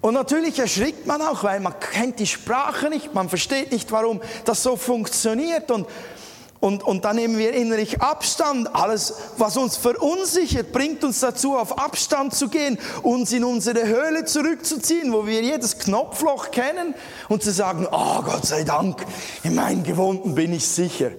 Und 0.00 0.14
natürlich 0.14 0.58
erschrickt 0.58 1.06
man 1.06 1.20
auch, 1.22 1.42
weil 1.42 1.58
man 1.58 1.80
kennt 1.80 2.20
die 2.20 2.26
Sprache 2.26 2.90
nicht, 2.90 3.14
man 3.14 3.28
versteht 3.28 3.72
nicht, 3.72 3.90
warum 3.90 4.20
das 4.44 4.62
so 4.62 4.76
funktioniert 4.76 5.70
und 5.70 5.86
und, 6.66 6.82
und 6.82 7.04
dann 7.04 7.14
nehmen 7.14 7.38
wir 7.38 7.54
innerlich 7.54 8.02
Abstand. 8.02 8.74
Alles, 8.74 9.14
was 9.38 9.56
uns 9.56 9.76
verunsichert, 9.76 10.72
bringt 10.72 11.04
uns 11.04 11.20
dazu, 11.20 11.56
auf 11.56 11.78
Abstand 11.78 12.34
zu 12.34 12.48
gehen, 12.48 12.76
uns 13.02 13.32
in 13.32 13.44
unsere 13.44 13.86
Höhle 13.86 14.24
zurückzuziehen, 14.24 15.12
wo 15.12 15.26
wir 15.26 15.42
jedes 15.42 15.78
Knopfloch 15.78 16.50
kennen 16.50 16.94
und 17.28 17.44
zu 17.44 17.52
sagen, 17.52 17.86
oh 17.88 18.20
Gott 18.22 18.44
sei 18.44 18.64
Dank, 18.64 19.06
in 19.44 19.54
meinen 19.54 19.84
Gewohnten 19.84 20.34
bin 20.34 20.52
ich 20.52 20.66
sicher. 20.66 21.12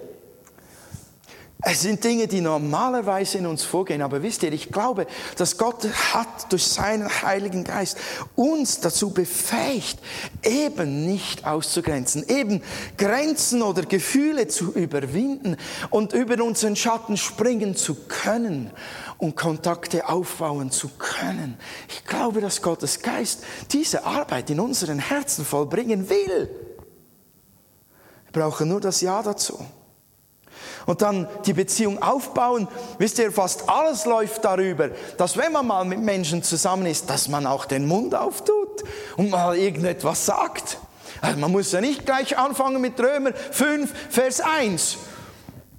Es 1.60 1.82
sind 1.82 2.04
Dinge, 2.04 2.28
die 2.28 2.40
normalerweise 2.40 3.38
in 3.38 3.46
uns 3.46 3.64
vorgehen. 3.64 4.00
Aber 4.00 4.22
wisst 4.22 4.44
ihr, 4.44 4.52
ich 4.52 4.70
glaube, 4.70 5.08
dass 5.36 5.58
Gott 5.58 5.88
hat 6.14 6.52
durch 6.52 6.64
seinen 6.64 7.08
Heiligen 7.22 7.64
Geist 7.64 7.98
uns 8.36 8.78
dazu 8.78 9.10
befähigt, 9.10 9.98
eben 10.44 11.04
nicht 11.04 11.44
auszugrenzen, 11.46 12.24
eben 12.28 12.62
Grenzen 12.96 13.62
oder 13.62 13.82
Gefühle 13.82 14.46
zu 14.46 14.72
überwinden 14.72 15.56
und 15.90 16.12
über 16.12 16.42
unseren 16.44 16.76
Schatten 16.76 17.16
springen 17.16 17.74
zu 17.74 17.96
können 18.06 18.70
und 19.18 19.36
Kontakte 19.36 20.08
aufbauen 20.08 20.70
zu 20.70 20.88
können. 20.96 21.58
Ich 21.88 22.04
glaube, 22.04 22.40
dass 22.40 22.62
Gottes 22.62 23.02
Geist 23.02 23.42
diese 23.72 24.04
Arbeit 24.04 24.48
in 24.50 24.60
unseren 24.60 25.00
Herzen 25.00 25.44
vollbringen 25.44 26.08
will. 26.08 26.48
Wir 28.30 28.42
brauchen 28.42 28.68
nur 28.68 28.80
das 28.80 29.00
Ja 29.00 29.24
dazu 29.24 29.58
und 30.88 31.02
dann 31.02 31.28
die 31.44 31.52
Beziehung 31.52 32.02
aufbauen. 32.02 32.66
Wisst 32.96 33.18
ihr, 33.18 33.30
fast 33.30 33.68
alles 33.68 34.06
läuft 34.06 34.42
darüber, 34.42 34.88
dass 35.18 35.36
wenn 35.36 35.52
man 35.52 35.66
mal 35.66 35.84
mit 35.84 36.00
Menschen 36.00 36.42
zusammen 36.42 36.86
ist, 36.86 37.10
dass 37.10 37.28
man 37.28 37.46
auch 37.46 37.66
den 37.66 37.86
Mund 37.86 38.14
auftut 38.14 38.84
und 39.18 39.28
mal 39.28 39.54
irgendetwas 39.54 40.24
sagt. 40.24 40.78
Also 41.20 41.38
man 41.38 41.52
muss 41.52 41.72
ja 41.72 41.82
nicht 41.82 42.06
gleich 42.06 42.38
anfangen 42.38 42.80
mit 42.80 42.98
Römer 42.98 43.34
5, 43.34 43.92
Vers 44.08 44.40
1. 44.40 44.96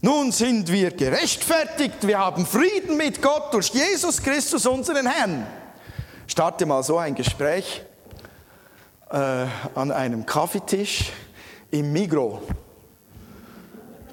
Nun 0.02 0.32
sind 0.32 0.72
wir 0.72 0.92
gerechtfertigt, 0.92 2.06
wir 2.06 2.20
haben 2.20 2.46
Frieden 2.46 2.96
mit 2.96 3.20
Gott 3.20 3.52
durch 3.52 3.70
Jesus 3.70 4.22
Christus, 4.22 4.68
unseren 4.68 5.08
Herrn. 5.08 5.48
Starte 6.28 6.68
mal 6.68 6.84
so 6.84 7.00
ein 7.00 7.16
Gespräch 7.16 7.82
äh, 9.10 9.16
an 9.74 9.92
einem 9.92 10.24
Kaffeetisch 10.28 11.12
im 11.72 11.92
Migro. 11.92 12.44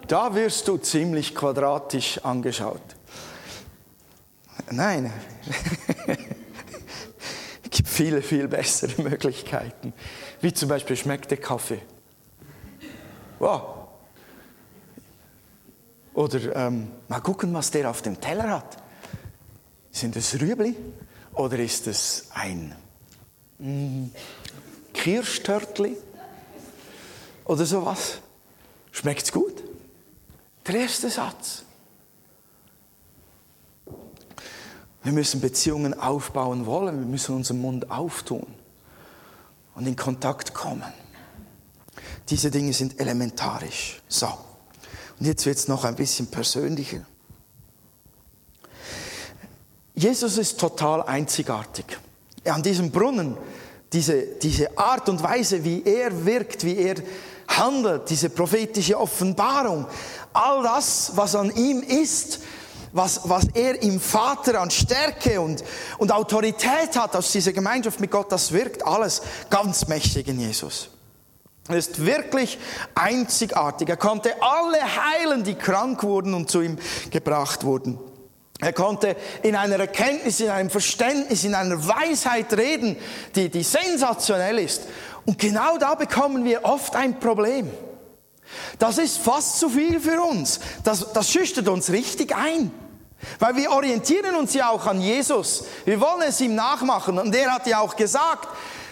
Da 0.08 0.34
wirst 0.34 0.68
du 0.68 0.76
ziemlich 0.76 1.34
quadratisch 1.34 2.18
angeschaut. 2.18 2.80
Nein, 4.70 5.12
es 7.64 7.70
gibt 7.70 7.88
viele, 7.88 8.22
viel 8.22 8.46
bessere 8.46 9.02
Möglichkeiten. 9.02 9.92
Wie 10.40 10.52
zum 10.52 10.68
Beispiel 10.68 10.96
schmeckt 10.96 11.30
der 11.30 11.38
Kaffee. 11.38 11.82
Wow. 13.40 13.88
Oder 16.14 16.56
ähm, 16.56 16.88
mal 17.08 17.20
gucken, 17.20 17.52
was 17.52 17.70
der 17.70 17.90
auf 17.90 18.00
dem 18.00 18.20
Teller 18.20 18.48
hat. 18.48 18.76
Sind 19.90 20.14
es 20.16 20.40
Rüebli 20.40 20.76
oder 21.34 21.58
ist 21.58 21.86
es 21.88 22.28
ein 22.32 22.74
mm, 23.58 24.06
Kirschtörtli 24.94 25.96
oder 27.44 27.66
sowas? 27.66 28.18
Schmeckt's 28.92 29.32
gut? 29.32 29.65
Der 30.66 30.74
erste 30.74 31.08
Satz. 31.08 31.62
Wir 35.02 35.12
müssen 35.12 35.40
Beziehungen 35.40 35.98
aufbauen 35.98 36.66
wollen, 36.66 36.98
wir 36.98 37.06
müssen 37.06 37.36
unseren 37.36 37.60
Mund 37.60 37.90
auftun 37.90 38.46
und 39.76 39.86
in 39.86 39.94
Kontakt 39.94 40.52
kommen. 40.52 40.92
Diese 42.28 42.50
Dinge 42.50 42.72
sind 42.72 42.98
elementarisch. 42.98 44.02
So, 44.08 44.26
und 45.20 45.26
jetzt 45.26 45.46
wird 45.46 45.58
es 45.58 45.68
noch 45.68 45.84
ein 45.84 45.94
bisschen 45.94 46.26
persönlicher. 46.26 47.06
Jesus 49.94 50.36
ist 50.38 50.58
total 50.58 51.02
einzigartig. 51.02 51.98
An 52.44 52.62
diesem 52.62 52.90
Brunnen, 52.90 53.36
diese, 53.92 54.20
diese 54.42 54.76
Art 54.76 55.08
und 55.08 55.22
Weise, 55.22 55.62
wie 55.62 55.84
er 55.84 56.26
wirkt, 56.26 56.64
wie 56.64 56.76
er 56.76 56.96
handelt, 57.48 58.10
diese 58.10 58.28
prophetische 58.28 58.98
Offenbarung, 58.98 59.86
all 60.36 60.62
das, 60.62 61.12
was 61.14 61.34
an 61.34 61.54
ihm 61.54 61.82
ist, 61.82 62.40
was, 62.92 63.20
was 63.24 63.48
er 63.54 63.82
im 63.82 64.00
Vater 64.00 64.60
an 64.60 64.70
Stärke 64.70 65.40
und, 65.40 65.62
und 65.98 66.12
Autorität 66.12 66.96
hat 66.96 67.14
aus 67.14 67.32
dieser 67.32 67.52
Gemeinschaft 67.52 68.00
mit 68.00 68.10
Gott, 68.10 68.32
das 68.32 68.52
wirkt 68.52 68.86
alles 68.86 69.22
ganz 69.50 69.86
mächtig 69.88 70.28
in 70.28 70.40
Jesus. 70.40 70.90
Er 71.68 71.76
ist 71.76 72.04
wirklich 72.04 72.58
einzigartig. 72.94 73.88
Er 73.88 73.96
konnte 73.96 74.34
alle 74.40 74.78
heilen, 74.80 75.42
die 75.42 75.56
krank 75.56 76.02
wurden 76.04 76.32
und 76.32 76.50
zu 76.50 76.60
ihm 76.60 76.78
gebracht 77.10 77.64
wurden. 77.64 77.98
Er 78.60 78.72
konnte 78.72 79.16
in 79.42 79.56
einer 79.56 79.78
Erkenntnis, 79.78 80.40
in 80.40 80.48
einem 80.48 80.70
Verständnis, 80.70 81.44
in 81.44 81.54
einer 81.54 81.86
Weisheit 81.86 82.56
reden, 82.56 82.96
die, 83.34 83.50
die 83.50 83.62
sensationell 83.62 84.58
ist. 84.58 84.82
Und 85.26 85.38
genau 85.38 85.76
da 85.76 85.94
bekommen 85.94 86.44
wir 86.44 86.64
oft 86.64 86.96
ein 86.96 87.18
Problem. 87.20 87.70
Das 88.78 88.98
ist 88.98 89.18
fast 89.18 89.58
zu 89.58 89.68
viel 89.68 90.00
für 90.00 90.20
uns. 90.22 90.60
Das, 90.84 91.12
das 91.12 91.30
schüchtert 91.30 91.68
uns 91.68 91.90
richtig 91.90 92.34
ein. 92.34 92.70
Weil 93.38 93.56
wir 93.56 93.70
orientieren 93.70 94.34
uns 94.36 94.54
ja 94.54 94.70
auch 94.70 94.86
an 94.86 95.00
Jesus. 95.00 95.64
Wir 95.84 96.00
wollen 96.00 96.22
es 96.28 96.40
ihm 96.40 96.54
nachmachen. 96.54 97.18
Und 97.18 97.34
er 97.34 97.52
hat 97.52 97.66
ja 97.66 97.80
auch 97.80 97.96
gesagt, 97.96 98.48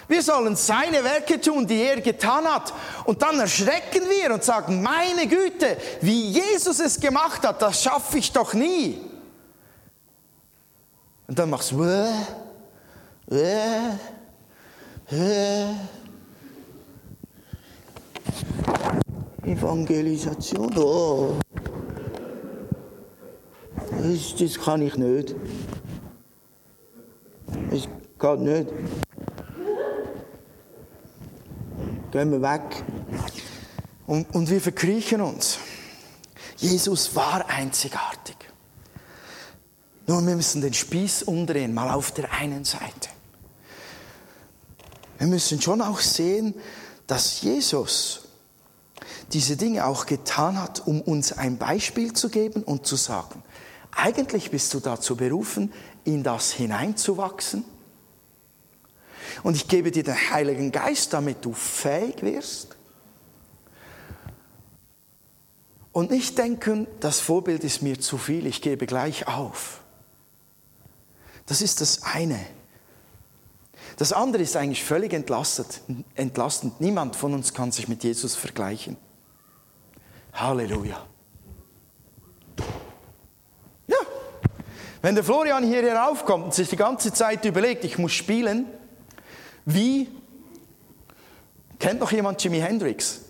wir 0.08 0.22
sollen 0.22 0.56
seine 0.56 1.02
Werke 1.02 1.40
tun, 1.40 1.66
die 1.66 1.80
er 1.80 2.00
getan 2.00 2.44
hat. 2.44 2.72
Und 3.04 3.22
dann 3.22 3.40
erschrecken 3.40 4.02
wir 4.08 4.34
und 4.34 4.44
sagen, 4.44 4.82
meine 4.82 5.26
Güte, 5.26 5.76
wie 6.00 6.30
Jesus 6.30 6.78
es 6.80 7.00
gemacht 7.00 7.46
hat, 7.46 7.62
das 7.62 7.82
schaffe 7.82 8.18
ich 8.18 8.32
doch 8.32 8.54
nie. 8.54 9.00
Und 11.26 11.38
dann 11.38 11.48
machst 11.48 11.72
du, 11.72 11.84
äh, 11.84 12.10
äh, 13.30 13.94
äh. 15.10 15.74
Evangelisation. 19.46 20.76
Oh. 20.78 21.34
das, 24.02 24.34
das 24.38 24.64
kann 24.64 24.82
ich 24.82 24.96
nicht. 24.96 25.34
Das 27.70 27.88
geht 28.18 28.40
nicht. 28.40 28.72
Gehen 32.10 32.30
wir 32.30 32.42
weg. 32.42 32.84
Und, 34.06 34.34
und 34.34 34.50
wir 34.50 34.60
verkriechen 34.60 35.20
uns. 35.20 35.58
Jesus 36.56 37.14
war 37.16 37.48
einzigartig. 37.48 38.36
Nur 40.06 40.24
wir 40.26 40.36
müssen 40.36 40.60
den 40.60 40.74
Spieß 40.74 41.24
umdrehen, 41.24 41.72
mal 41.72 41.90
auf 41.90 42.12
der 42.12 42.32
einen 42.32 42.64
Seite. 42.64 43.08
Wir 45.18 45.26
müssen 45.26 45.60
schon 45.60 45.80
auch 45.80 46.00
sehen, 46.00 46.54
dass 47.06 47.40
Jesus 47.40 48.23
diese 49.32 49.56
Dinge 49.56 49.86
auch 49.86 50.06
getan 50.06 50.60
hat, 50.60 50.86
um 50.86 51.00
uns 51.00 51.32
ein 51.32 51.58
Beispiel 51.58 52.12
zu 52.12 52.28
geben 52.28 52.62
und 52.62 52.86
zu 52.86 52.96
sagen, 52.96 53.42
eigentlich 53.92 54.50
bist 54.50 54.74
du 54.74 54.80
dazu 54.80 55.16
berufen, 55.16 55.72
in 56.04 56.22
das 56.22 56.52
hineinzuwachsen. 56.52 57.64
Und 59.42 59.56
ich 59.56 59.68
gebe 59.68 59.90
dir 59.90 60.04
den 60.04 60.30
Heiligen 60.30 60.72
Geist, 60.72 61.12
damit 61.12 61.44
du 61.44 61.52
fähig 61.52 62.22
wirst. 62.22 62.76
Und 65.92 66.10
nicht 66.10 66.36
denken, 66.38 66.86
das 67.00 67.20
Vorbild 67.20 67.62
ist 67.62 67.82
mir 67.82 68.00
zu 68.00 68.18
viel, 68.18 68.46
ich 68.46 68.62
gebe 68.62 68.86
gleich 68.86 69.28
auf. 69.28 69.80
Das 71.46 71.62
ist 71.62 71.80
das 71.80 72.02
eine. 72.02 72.44
Das 73.96 74.12
andere 74.12 74.42
ist 74.42 74.56
eigentlich 74.56 74.82
völlig 74.82 75.12
entlastet, 75.12 75.82
entlastend. 76.16 76.80
Niemand 76.80 77.14
von 77.14 77.32
uns 77.32 77.54
kann 77.54 77.70
sich 77.70 77.86
mit 77.86 78.02
Jesus 78.02 78.34
vergleichen. 78.34 78.96
Halleluja. 80.34 81.06
Ja, 83.86 83.96
wenn 85.00 85.14
der 85.14 85.22
Florian 85.22 85.64
hier 85.64 85.82
heraufkommt 85.82 86.44
und 86.46 86.54
sich 86.54 86.68
die 86.68 86.76
ganze 86.76 87.12
Zeit 87.12 87.44
überlegt, 87.44 87.84
ich 87.84 87.98
muss 87.98 88.12
spielen, 88.12 88.66
wie 89.64 90.08
kennt 91.78 92.00
noch 92.00 92.10
jemand 92.10 92.42
Jimi 92.42 92.58
Hendrix? 92.58 93.20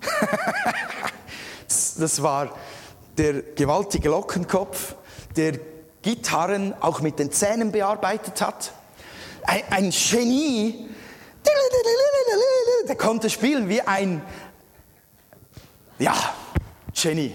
das 1.98 2.22
war 2.22 2.56
der 3.18 3.42
gewaltige 3.42 4.08
Lockenkopf, 4.08 4.94
der 5.36 5.58
Gitarren 6.02 6.74
auch 6.80 7.00
mit 7.00 7.18
den 7.18 7.32
Zähnen 7.32 7.72
bearbeitet 7.72 8.40
hat. 8.40 8.72
Ein, 9.42 9.62
ein 9.70 9.90
Genie, 9.90 10.88
der 12.86 12.96
konnte 12.96 13.28
spielen 13.28 13.68
wie 13.68 13.80
ein, 13.80 14.22
ja, 15.98 16.14
Genie. 16.94 17.34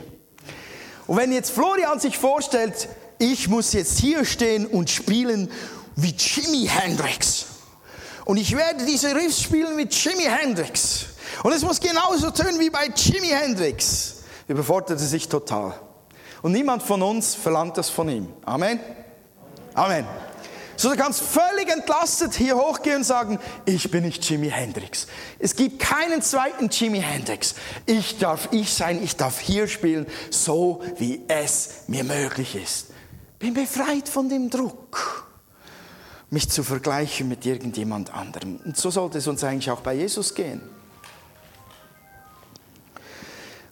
Und 1.08 1.17
wenn 1.17 1.32
jetzt 1.32 1.52
Florian 1.52 2.00
sich 2.00 2.17
vorstellt, 2.17 2.88
ich 3.17 3.48
muss 3.48 3.74
jetzt 3.74 4.00
hier 4.00 4.26
stehen 4.26 4.65
und 4.65 4.89
spielen 4.89 5.52
wie 5.95 6.13
Jimi 6.15 6.67
Hendrix. 6.67 7.45
Und 8.26 8.38
ich 8.38 8.56
werde 8.56 8.86
diese 8.86 9.15
Riffs 9.15 9.41
spielen 9.41 9.78
wie 9.78 9.88
Jimi 9.89 10.24
Hendrix. 10.24 11.08
Und 11.43 11.52
es 11.52 11.63
muss 11.63 11.80
genauso 11.80 12.32
tönen 12.32 12.60
wie 12.60 12.69
bei 12.69 12.88
Jimi 12.95 13.30
Hendrix. 13.30 14.17
Überfordert 14.48 15.00
er 15.00 15.06
sich 15.06 15.28
total. 15.28 15.74
Und 16.41 16.54
niemand 16.54 16.84
von 16.84 17.02
uns 17.02 17.36
verlangt 17.36 17.78
das 17.78 17.89
von 17.89 18.08
ihm. 18.08 18.28
Amen. 18.45 18.80
Amen. 19.74 20.06
So, 20.80 20.89
du 20.89 20.96
kannst 20.96 21.20
völlig 21.20 21.68
entlastet 21.68 22.36
hier 22.36 22.56
hochgehen 22.56 23.00
und 23.00 23.04
sagen, 23.04 23.38
ich 23.65 23.92
bin 23.92 24.06
nicht 24.06 24.24
Jimi 24.24 24.50
Hendrix. 24.50 25.08
Es 25.38 25.54
gibt 25.58 25.80
keinen 25.80 26.22
zweiten 26.22 26.70
Jimi 26.70 27.02
Hendrix. 27.02 27.56
Ich 27.86 28.18
darf 28.18 28.48
ich 28.52 28.74
sein, 28.74 29.04
ich 29.04 29.18
darf 29.18 29.42
hier 29.42 29.68
spielen, 29.68 30.08
so 30.30 30.82
wie 30.98 31.22
es 31.28 31.82
mir 31.88 32.06
möglich 32.06 32.56
ist. 32.56 32.92
Bin 33.39 33.54
befreit 33.56 34.08
von 34.08 34.30
dem 34.30 34.50
Druck, 34.50 35.28
mich 36.30 36.50
zu 36.50 36.63
vergleichen 36.63 37.28
mit 37.28 37.46
irgendjemand 37.46 38.13
anderem. 38.13 38.62
Und 38.63 38.78
so 38.78 38.89
sollte 38.89 39.18
es 39.18 39.28
uns 39.28 39.44
eigentlich 39.44 39.72
auch 39.72 39.82
bei 39.82 39.96
Jesus 39.96 40.34
gehen. 40.34 40.62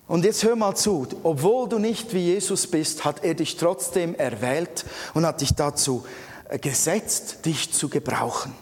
Und 0.10 0.26
jetzt 0.26 0.44
hör 0.44 0.58
mal 0.58 0.76
zu, 0.76 1.08
obwohl 1.24 1.70
du 1.70 1.80
nicht 1.80 2.14
wie 2.14 2.34
Jesus 2.34 2.68
bist, 2.68 3.06
hat 3.06 3.24
er 3.24 3.34
dich 3.34 3.56
trotzdem 3.56 4.14
erwählt 4.16 4.84
und 5.14 5.26
hat 5.26 5.40
dich 5.40 5.54
dazu 5.54 6.04
äh, 6.06 6.27
gesetzt, 6.62 7.46
dich 7.46 7.74
zu 7.74 7.90
gebrauchen. 7.90 8.54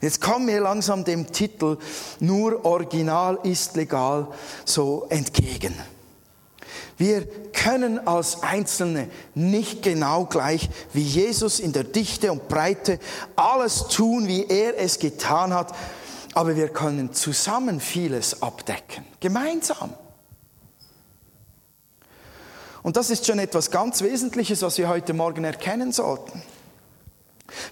Jetzt 0.00 0.20
kommen 0.20 0.46
wir 0.46 0.60
langsam 0.60 1.04
dem 1.04 1.30
Titel 1.32 1.78
Nur 2.20 2.64
Original 2.64 3.38
ist 3.42 3.76
legal 3.76 4.28
so 4.64 5.06
entgegen. 5.08 5.74
Wir 6.96 7.26
können 7.52 8.06
als 8.06 8.42
Einzelne 8.42 9.08
nicht 9.34 9.82
genau 9.82 10.26
gleich 10.26 10.68
wie 10.92 11.02
Jesus 11.02 11.58
in 11.58 11.72
der 11.72 11.84
Dichte 11.84 12.30
und 12.30 12.48
Breite 12.48 13.00
alles 13.34 13.88
tun, 13.88 14.28
wie 14.28 14.46
er 14.46 14.78
es 14.78 15.00
getan 15.00 15.52
hat, 15.52 15.74
aber 16.34 16.54
wir 16.54 16.68
können 16.68 17.12
zusammen 17.12 17.80
vieles 17.80 18.42
abdecken, 18.42 19.04
gemeinsam. 19.18 19.92
Und 22.82 22.96
das 22.96 23.10
ist 23.10 23.26
schon 23.26 23.38
etwas 23.38 23.70
ganz 23.70 24.02
Wesentliches, 24.02 24.62
was 24.62 24.78
wir 24.78 24.88
heute 24.88 25.14
Morgen 25.14 25.42
erkennen 25.42 25.90
sollten. 25.90 26.42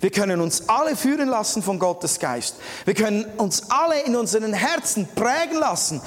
Wir 0.00 0.10
können 0.10 0.40
uns 0.40 0.68
alle 0.68 0.96
führen 0.96 1.28
lassen 1.28 1.62
von 1.62 1.78
Gottes 1.78 2.18
Geist. 2.18 2.56
Wir 2.84 2.94
können 2.94 3.24
uns 3.36 3.70
alle 3.70 4.00
in 4.02 4.16
unseren 4.16 4.52
Herzen 4.52 5.08
prägen 5.14 5.58
lassen 5.58 6.00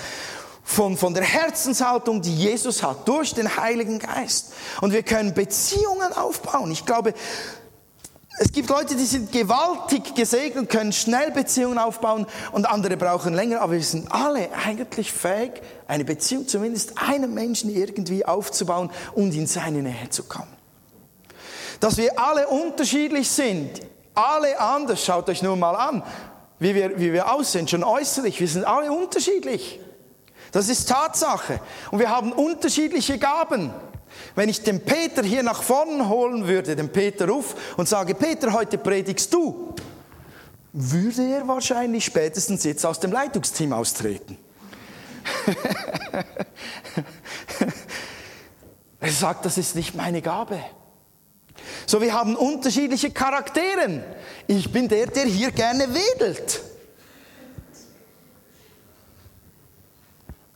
von, 0.63 0.97
von 0.97 1.13
der 1.13 1.23
Herzenshaltung, 1.23 2.21
die 2.21 2.35
Jesus 2.35 2.83
hat, 2.83 3.07
durch 3.07 3.33
den 3.33 3.55
Heiligen 3.55 3.99
Geist. 3.99 4.53
Und 4.81 4.91
wir 4.91 5.03
können 5.03 5.33
Beziehungen 5.33 6.11
aufbauen. 6.13 6.71
Ich 6.71 6.85
glaube, 6.85 7.13
es 8.37 8.51
gibt 8.51 8.69
Leute, 8.69 8.95
die 8.95 9.05
sind 9.05 9.31
gewaltig 9.31 10.13
gesegnet, 10.13 10.69
können 10.69 10.91
schnell 10.91 11.31
Beziehungen 11.31 11.77
aufbauen 11.77 12.25
und 12.51 12.65
andere 12.65 12.97
brauchen 12.97 13.33
länger, 13.33 13.61
aber 13.61 13.73
wir 13.73 13.83
sind 13.83 14.11
alle 14.11 14.49
eigentlich 14.65 15.13
fähig, 15.13 15.61
eine 15.87 16.03
Beziehung 16.03 16.45
zumindest 16.45 16.97
einem 16.97 17.33
Menschen 17.33 17.73
irgendwie 17.73 18.25
aufzubauen 18.25 18.89
und 19.13 19.33
in 19.33 19.47
seine 19.47 19.81
Nähe 19.81 20.09
zu 20.09 20.23
kommen. 20.23 20.54
Dass 21.79 21.97
wir 21.97 22.19
alle 22.19 22.47
unterschiedlich 22.47 23.29
sind, 23.29 23.81
alle 24.13 24.59
anders, 24.59 25.03
schaut 25.03 25.29
euch 25.29 25.41
nur 25.41 25.55
mal 25.55 25.75
an, 25.75 26.03
wie 26.59 26.73
wir, 26.73 26.97
wie 26.99 27.11
wir 27.11 27.33
aussehen, 27.33 27.67
schon 27.67 27.83
äußerlich, 27.83 28.39
wir 28.39 28.47
sind 28.47 28.65
alle 28.65 28.91
unterschiedlich. 28.91 29.79
Das 30.51 30.69
ist 30.69 30.87
Tatsache. 30.87 31.59
Und 31.91 31.99
wir 31.99 32.09
haben 32.09 32.31
unterschiedliche 32.31 33.17
Gaben. 33.17 33.73
Wenn 34.35 34.47
ich 34.47 34.63
den 34.63 34.79
Peter 34.79 35.21
hier 35.21 35.43
nach 35.43 35.61
vorne 35.61 36.07
holen 36.07 36.47
würde, 36.47 36.75
den 36.77 36.89
Peter 36.89 37.27
Ruf, 37.27 37.55
und 37.75 37.89
sage, 37.89 38.15
Peter, 38.15 38.53
heute 38.53 38.77
predigst 38.77 39.33
du, 39.33 39.73
würde 40.71 41.23
er 41.23 41.47
wahrscheinlich 41.47 42.05
spätestens 42.05 42.63
jetzt 42.63 42.85
aus 42.85 42.99
dem 42.99 43.11
Leitungsteam 43.11 43.73
austreten. 43.73 44.37
er 48.99 49.11
sagt, 49.11 49.45
das 49.45 49.57
ist 49.57 49.75
nicht 49.75 49.95
meine 49.95 50.21
Gabe. 50.21 50.59
So, 51.85 52.01
wir 52.01 52.13
haben 52.13 52.35
unterschiedliche 52.35 53.11
Charakteren. 53.11 54.03
Ich 54.47 54.71
bin 54.71 54.87
der, 54.87 55.07
der 55.07 55.25
hier 55.25 55.51
gerne 55.51 55.87
wedelt. 55.93 56.61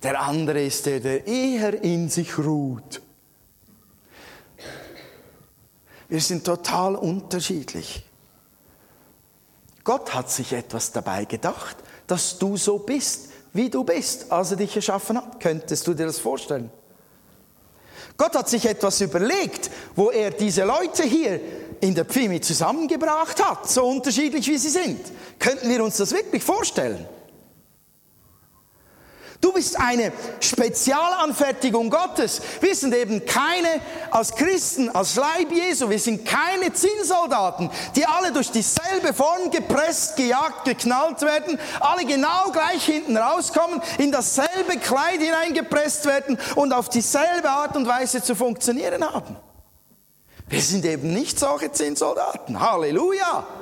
Der 0.04 0.20
andere 0.22 0.64
ist 0.64 0.86
der, 0.86 1.00
der 1.00 1.28
eher 1.28 1.84
in 1.84 2.10
sich 2.10 2.38
ruht. 2.38 3.02
Wir 6.08 6.22
sind 6.22 6.46
total 6.46 6.96
unterschiedlich. 6.96 8.04
Gott 9.84 10.14
hat 10.14 10.30
sich 10.30 10.54
etwas 10.54 10.92
dabei 10.92 11.26
gedacht, 11.26 11.78
dass 12.08 12.40
du 12.40 12.58
so 12.58 12.80
bist, 12.80 13.30
wie 13.54 13.70
du 13.70 13.84
bist, 13.84 14.32
als 14.32 14.52
er 14.52 14.58
dich 14.58 14.76
erschaffen 14.76 15.18
hat. 15.18 15.40
Könntest 15.40 15.86
du 15.88 15.94
dir 15.94 16.06
das 16.06 16.20
vorstellen? 16.20 16.72
Gott 18.20 18.36
hat 18.36 18.50
sich 18.50 18.66
etwas 18.66 19.00
überlegt, 19.00 19.72
wo 19.96 20.12
er 20.12 20.32
diese 20.32 20.66
Leute 20.66 21.04
hier 21.04 21.40
in 21.80 21.96
der 21.96 22.04
Pfimi 22.04 22.42
zusammengebracht 22.42 23.42
hat, 23.42 23.70
so 23.70 23.86
unterschiedlich 23.86 24.46
wie 24.50 24.58
sie 24.58 24.70
sind. 24.70 25.00
Könnten 25.40 25.70
wir 25.70 25.82
uns 25.82 25.96
das 25.96 26.12
wirklich 26.12 26.44
vorstellen? 26.44 27.08
Bist 29.60 29.78
eine 29.78 30.14
Spezialanfertigung 30.40 31.90
Gottes. 31.90 32.42
Wir 32.62 32.74
sind 32.74 32.96
eben 32.96 33.26
keine, 33.26 33.68
als 34.10 34.34
Christen, 34.34 34.88
als 34.88 35.18
Leib 35.18 35.52
Jesu, 35.52 35.90
wir 35.90 36.00
sind 36.00 36.26
keine 36.26 36.72
Zinnsoldaten, 36.72 37.70
die 37.94 38.06
alle 38.06 38.32
durch 38.32 38.52
dieselbe 38.52 39.14
Form 39.14 39.52
gepresst, 39.52 40.16
gejagt, 40.16 40.64
geknallt 40.64 41.22
werden, 41.24 41.60
alle 41.82 42.06
genau 42.06 42.52
gleich 42.54 42.86
hinten 42.86 43.18
rauskommen, 43.18 43.82
in 43.98 44.14
dasselbe 44.14 44.78
Kleid 44.82 45.20
hineingepresst 45.20 46.06
werden 46.06 46.40
und 46.56 46.72
auf 46.72 46.88
dieselbe 46.88 47.50
Art 47.50 47.76
und 47.76 47.86
Weise 47.86 48.24
zu 48.24 48.38
funktionieren 48.38 49.04
haben. 49.04 49.36
Wir 50.48 50.62
sind 50.62 50.86
eben 50.86 51.12
nicht 51.14 51.38
solche 51.38 51.70
Zinnsoldaten. 51.70 52.62
Halleluja! 52.62 53.59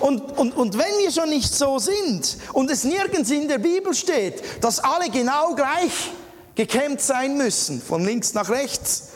Und, 0.00 0.20
und, 0.38 0.56
und 0.56 0.78
wenn 0.78 0.98
wir 0.98 1.10
schon 1.10 1.28
nicht 1.28 1.52
so 1.52 1.78
sind 1.78 2.36
und 2.52 2.70
es 2.70 2.84
nirgends 2.84 3.30
in 3.30 3.48
der 3.48 3.58
Bibel 3.58 3.94
steht, 3.94 4.42
dass 4.62 4.80
alle 4.80 5.10
genau 5.10 5.54
gleich 5.54 6.10
gekämmt 6.54 7.00
sein 7.00 7.36
müssen, 7.36 7.80
von 7.80 8.04
links 8.04 8.34
nach 8.34 8.48
rechts, 8.48 9.08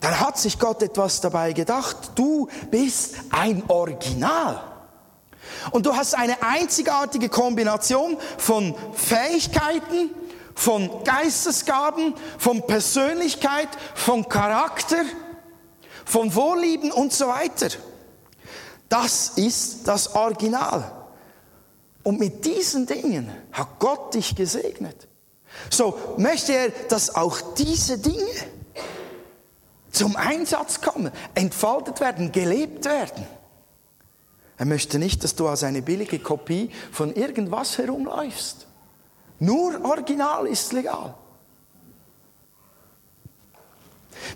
dann 0.00 0.20
hat 0.20 0.38
sich 0.38 0.58
Gott 0.58 0.82
etwas 0.82 1.20
dabei 1.22 1.54
gedacht. 1.54 1.96
Du 2.14 2.48
bist 2.70 3.14
ein 3.30 3.62
Original. 3.68 4.62
Und 5.70 5.86
du 5.86 5.96
hast 5.96 6.14
eine 6.14 6.42
einzigartige 6.42 7.28
Kombination 7.28 8.18
von 8.36 8.74
Fähigkeiten, 8.92 10.10
von 10.54 10.90
Geistesgaben, 11.04 12.14
von 12.38 12.66
Persönlichkeit, 12.66 13.68
von 13.94 14.28
Charakter, 14.28 15.02
von 16.04 16.30
Vorlieben 16.30 16.92
und 16.92 17.12
so 17.12 17.28
weiter. 17.28 17.68
Das 18.88 19.30
ist 19.36 19.88
das 19.88 20.14
Original. 20.14 20.90
Und 22.02 22.20
mit 22.20 22.44
diesen 22.44 22.86
Dingen 22.86 23.30
hat 23.52 23.78
Gott 23.78 24.14
dich 24.14 24.36
gesegnet. 24.36 25.08
So 25.70 25.98
möchte 26.18 26.52
er, 26.52 26.68
dass 26.88 27.14
auch 27.14 27.54
diese 27.54 27.98
Dinge 27.98 28.28
zum 29.90 30.16
Einsatz 30.16 30.80
kommen, 30.80 31.10
entfaltet 31.34 32.00
werden, 32.00 32.32
gelebt 32.32 32.84
werden. 32.84 33.26
Er 34.56 34.66
möchte 34.66 34.98
nicht, 34.98 35.24
dass 35.24 35.34
du 35.34 35.48
als 35.48 35.64
eine 35.64 35.82
billige 35.82 36.18
Kopie 36.18 36.70
von 36.92 37.14
irgendwas 37.14 37.78
herumläufst. 37.78 38.66
Nur 39.38 39.84
Original 39.84 40.46
ist 40.46 40.72
legal. 40.72 41.14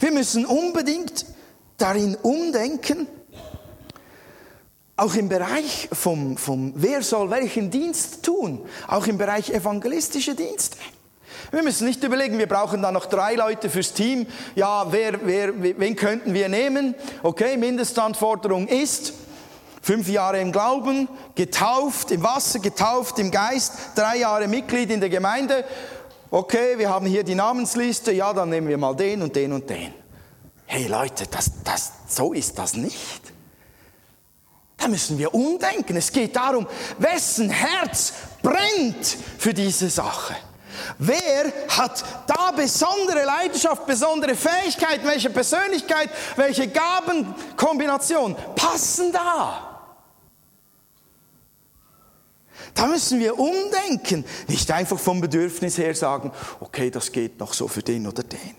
Wir 0.00 0.12
müssen 0.12 0.44
unbedingt 0.44 1.26
darin 1.76 2.16
umdenken, 2.16 3.06
auch 4.98 5.14
im 5.14 5.28
Bereich 5.28 5.88
vom, 5.92 6.36
vom 6.36 6.72
wer 6.74 7.02
soll 7.02 7.30
welchen 7.30 7.70
Dienst 7.70 8.24
tun, 8.24 8.66
auch 8.88 9.06
im 9.06 9.16
Bereich 9.16 9.48
evangelistische 9.48 10.34
Dienste. 10.34 10.76
Wir 11.52 11.62
müssen 11.62 11.86
nicht 11.86 12.02
überlegen, 12.02 12.36
wir 12.38 12.48
brauchen 12.48 12.82
da 12.82 12.90
noch 12.90 13.06
drei 13.06 13.36
Leute 13.36 13.70
fürs 13.70 13.92
Team. 13.94 14.26
Ja, 14.56 14.90
wer, 14.90 15.24
wer, 15.24 15.52
wen 15.62 15.94
könnten 15.94 16.34
wir 16.34 16.48
nehmen? 16.48 16.96
Okay, 17.22 17.56
Mindestanforderung 17.56 18.66
ist, 18.66 19.12
fünf 19.80 20.08
Jahre 20.08 20.40
im 20.40 20.50
Glauben, 20.50 21.08
getauft 21.36 22.10
im 22.10 22.24
Wasser, 22.24 22.58
getauft 22.58 23.20
im 23.20 23.30
Geist, 23.30 23.72
drei 23.94 24.18
Jahre 24.18 24.48
Mitglied 24.48 24.90
in 24.90 25.00
der 25.00 25.10
Gemeinde. 25.10 25.64
Okay, 26.30 26.76
wir 26.76 26.90
haben 26.90 27.06
hier 27.06 27.22
die 27.22 27.36
Namensliste, 27.36 28.10
ja, 28.10 28.32
dann 28.32 28.50
nehmen 28.50 28.66
wir 28.66 28.78
mal 28.78 28.96
den 28.96 29.22
und 29.22 29.34
den 29.36 29.52
und 29.52 29.70
den. 29.70 29.94
Hey 30.66 30.88
Leute, 30.88 31.24
das, 31.30 31.52
das, 31.62 31.92
so 32.08 32.32
ist 32.32 32.58
das 32.58 32.74
nicht. 32.74 33.37
Da 34.78 34.88
müssen 34.88 35.18
wir 35.18 35.34
umdenken. 35.34 35.96
Es 35.96 36.10
geht 36.10 36.34
darum, 36.36 36.66
wessen 36.98 37.50
Herz 37.50 38.12
brennt 38.42 39.18
für 39.38 39.52
diese 39.52 39.90
Sache. 39.90 40.36
Wer 40.98 41.52
hat 41.68 42.04
da 42.28 42.52
besondere 42.52 43.24
Leidenschaft, 43.24 43.84
besondere 43.86 44.36
Fähigkeit, 44.36 45.04
welche 45.04 45.30
Persönlichkeit, 45.30 46.10
welche 46.36 46.68
Gabenkombination 46.68 48.36
passen 48.54 49.12
da? 49.12 49.64
Da 52.74 52.86
müssen 52.86 53.18
wir 53.18 53.36
umdenken, 53.36 54.24
nicht 54.46 54.70
einfach 54.70 55.00
vom 55.00 55.20
Bedürfnis 55.20 55.78
her 55.78 55.94
sagen, 55.96 56.30
okay, 56.60 56.90
das 56.90 57.10
geht 57.10 57.40
noch 57.40 57.52
so 57.52 57.66
für 57.66 57.82
den 57.82 58.06
oder 58.06 58.22
den. 58.22 58.54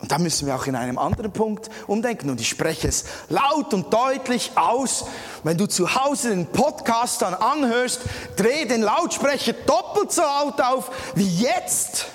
Und 0.00 0.12
da 0.12 0.18
müssen 0.18 0.46
wir 0.46 0.54
auch 0.54 0.66
in 0.66 0.76
einem 0.76 0.98
anderen 0.98 1.32
Punkt 1.32 1.70
umdenken. 1.86 2.28
Und 2.28 2.40
ich 2.40 2.48
spreche 2.48 2.88
es 2.88 3.04
laut 3.28 3.72
und 3.72 3.92
deutlich 3.92 4.52
aus. 4.56 5.06
Wenn 5.42 5.56
du 5.56 5.66
zu 5.66 5.94
Hause 5.94 6.30
den 6.30 6.46
Podcast 6.46 7.22
dann 7.22 7.34
anhörst, 7.34 8.00
dreh 8.36 8.66
den 8.66 8.82
Lautsprecher 8.82 9.54
doppelt 9.54 10.12
so 10.12 10.22
laut 10.22 10.60
auf 10.60 10.90
wie 11.14 11.28
jetzt. 11.38 12.06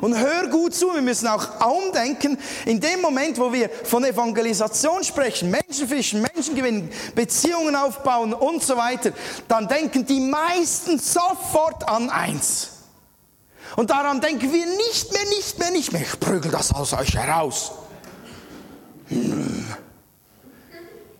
Und 0.00 0.18
hör 0.18 0.48
gut 0.48 0.74
zu, 0.74 0.92
wir 0.92 1.02
müssen 1.02 1.28
auch 1.28 1.64
umdenken, 1.64 2.36
in 2.66 2.80
dem 2.80 3.00
Moment, 3.00 3.38
wo 3.38 3.52
wir 3.52 3.70
von 3.84 4.04
Evangelisation 4.04 5.04
sprechen, 5.04 5.50
Menschen 5.50 5.86
fischen, 5.86 6.20
Menschen 6.20 6.56
gewinnen, 6.56 6.90
Beziehungen 7.14 7.76
aufbauen 7.76 8.34
und 8.34 8.62
so 8.62 8.76
weiter, 8.76 9.12
dann 9.46 9.68
denken 9.68 10.04
die 10.04 10.20
meisten 10.20 10.98
sofort 10.98 11.88
an 11.88 12.10
eins. 12.10 12.77
Und 13.76 13.90
daran 13.90 14.20
denken 14.20 14.52
wir 14.52 14.66
nicht 14.66 15.12
mehr, 15.12 15.24
nicht 15.28 15.58
mehr, 15.58 15.70
nicht 15.70 15.92
mehr. 15.92 16.02
Ich 16.02 16.18
prügel 16.18 16.50
das 16.50 16.72
aus 16.74 16.92
euch 16.92 17.14
heraus. 17.16 17.72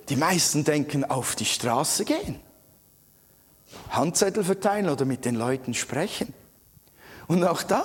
Die 0.09 0.17
meisten 0.17 0.65
denken 0.65 1.05
auf 1.05 1.37
die 1.37 1.45
Straße 1.45 2.05
gehen, 2.05 2.41
Handzettel 3.91 4.45
verteilen 4.45 4.89
oder 4.89 5.05
mit 5.05 5.25
den 5.25 5.35
Leuten 5.35 5.75
sprechen. 5.75 6.33
Und 7.27 7.45
auch 7.45 7.63
da, 7.63 7.85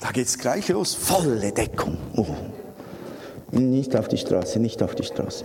da 0.00 0.12
geht 0.12 0.26
es 0.26 0.38
gleich 0.38 0.68
los, 0.68 0.94
volle 0.94 1.52
Deckung. 1.52 1.98
Oh. 2.16 2.26
Nicht 3.50 3.96
auf 3.96 4.08
die 4.08 4.18
Straße, 4.18 4.58
nicht 4.60 4.82
auf 4.82 4.94
die 4.94 5.04
Straße. 5.04 5.44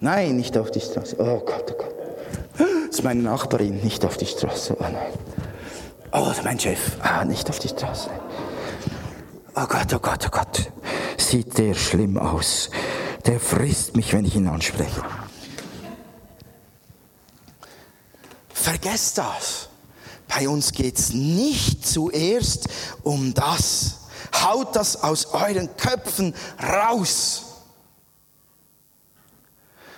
Nein, 0.00 0.36
nicht 0.36 0.56
auf 0.56 0.70
die 0.70 0.80
Straße. 0.80 1.16
Oh 1.18 1.40
Gott, 1.40 1.72
oh 1.72 1.76
Gott. 1.76 1.94
Das 2.58 2.98
ist 2.98 3.04
meine 3.04 3.22
Nachbarin, 3.22 3.78
nicht 3.82 4.04
auf 4.04 4.16
die 4.16 4.26
Straße. 4.26 4.76
Oh 4.78 4.82
nein. 4.82 5.12
Oh, 6.12 6.32
mein 6.42 6.58
Chef. 6.58 6.96
Ah, 7.02 7.24
nicht 7.24 7.48
auf 7.48 7.58
die 7.58 7.68
Straße. 7.68 8.10
Oh 9.54 9.66
Gott, 9.66 9.92
oh 9.94 9.98
Gott, 9.98 10.26
oh 10.26 10.30
Gott. 10.30 10.72
Sieht 11.16 11.56
der 11.58 11.74
schlimm 11.74 12.18
aus. 12.18 12.70
Der 13.26 13.38
frisst 13.38 13.96
mich, 13.96 14.12
wenn 14.12 14.24
ich 14.24 14.34
ihn 14.34 14.48
anspreche. 14.48 15.02
Vergesst 18.52 19.18
das. 19.18 19.68
Bei 20.28 20.48
uns 20.48 20.72
geht 20.72 20.98
es 20.98 21.12
nicht 21.12 21.86
zuerst 21.86 22.68
um 23.02 23.34
das. 23.34 23.96
Haut 24.44 24.76
das 24.76 25.02
aus 25.02 25.26
euren 25.26 25.76
Köpfen 25.76 26.34
raus. 26.62 27.44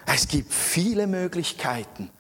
Es 0.07 0.29
gibt 0.29 0.53
viele 0.53 1.07
Möglichkeiten, 1.07 2.11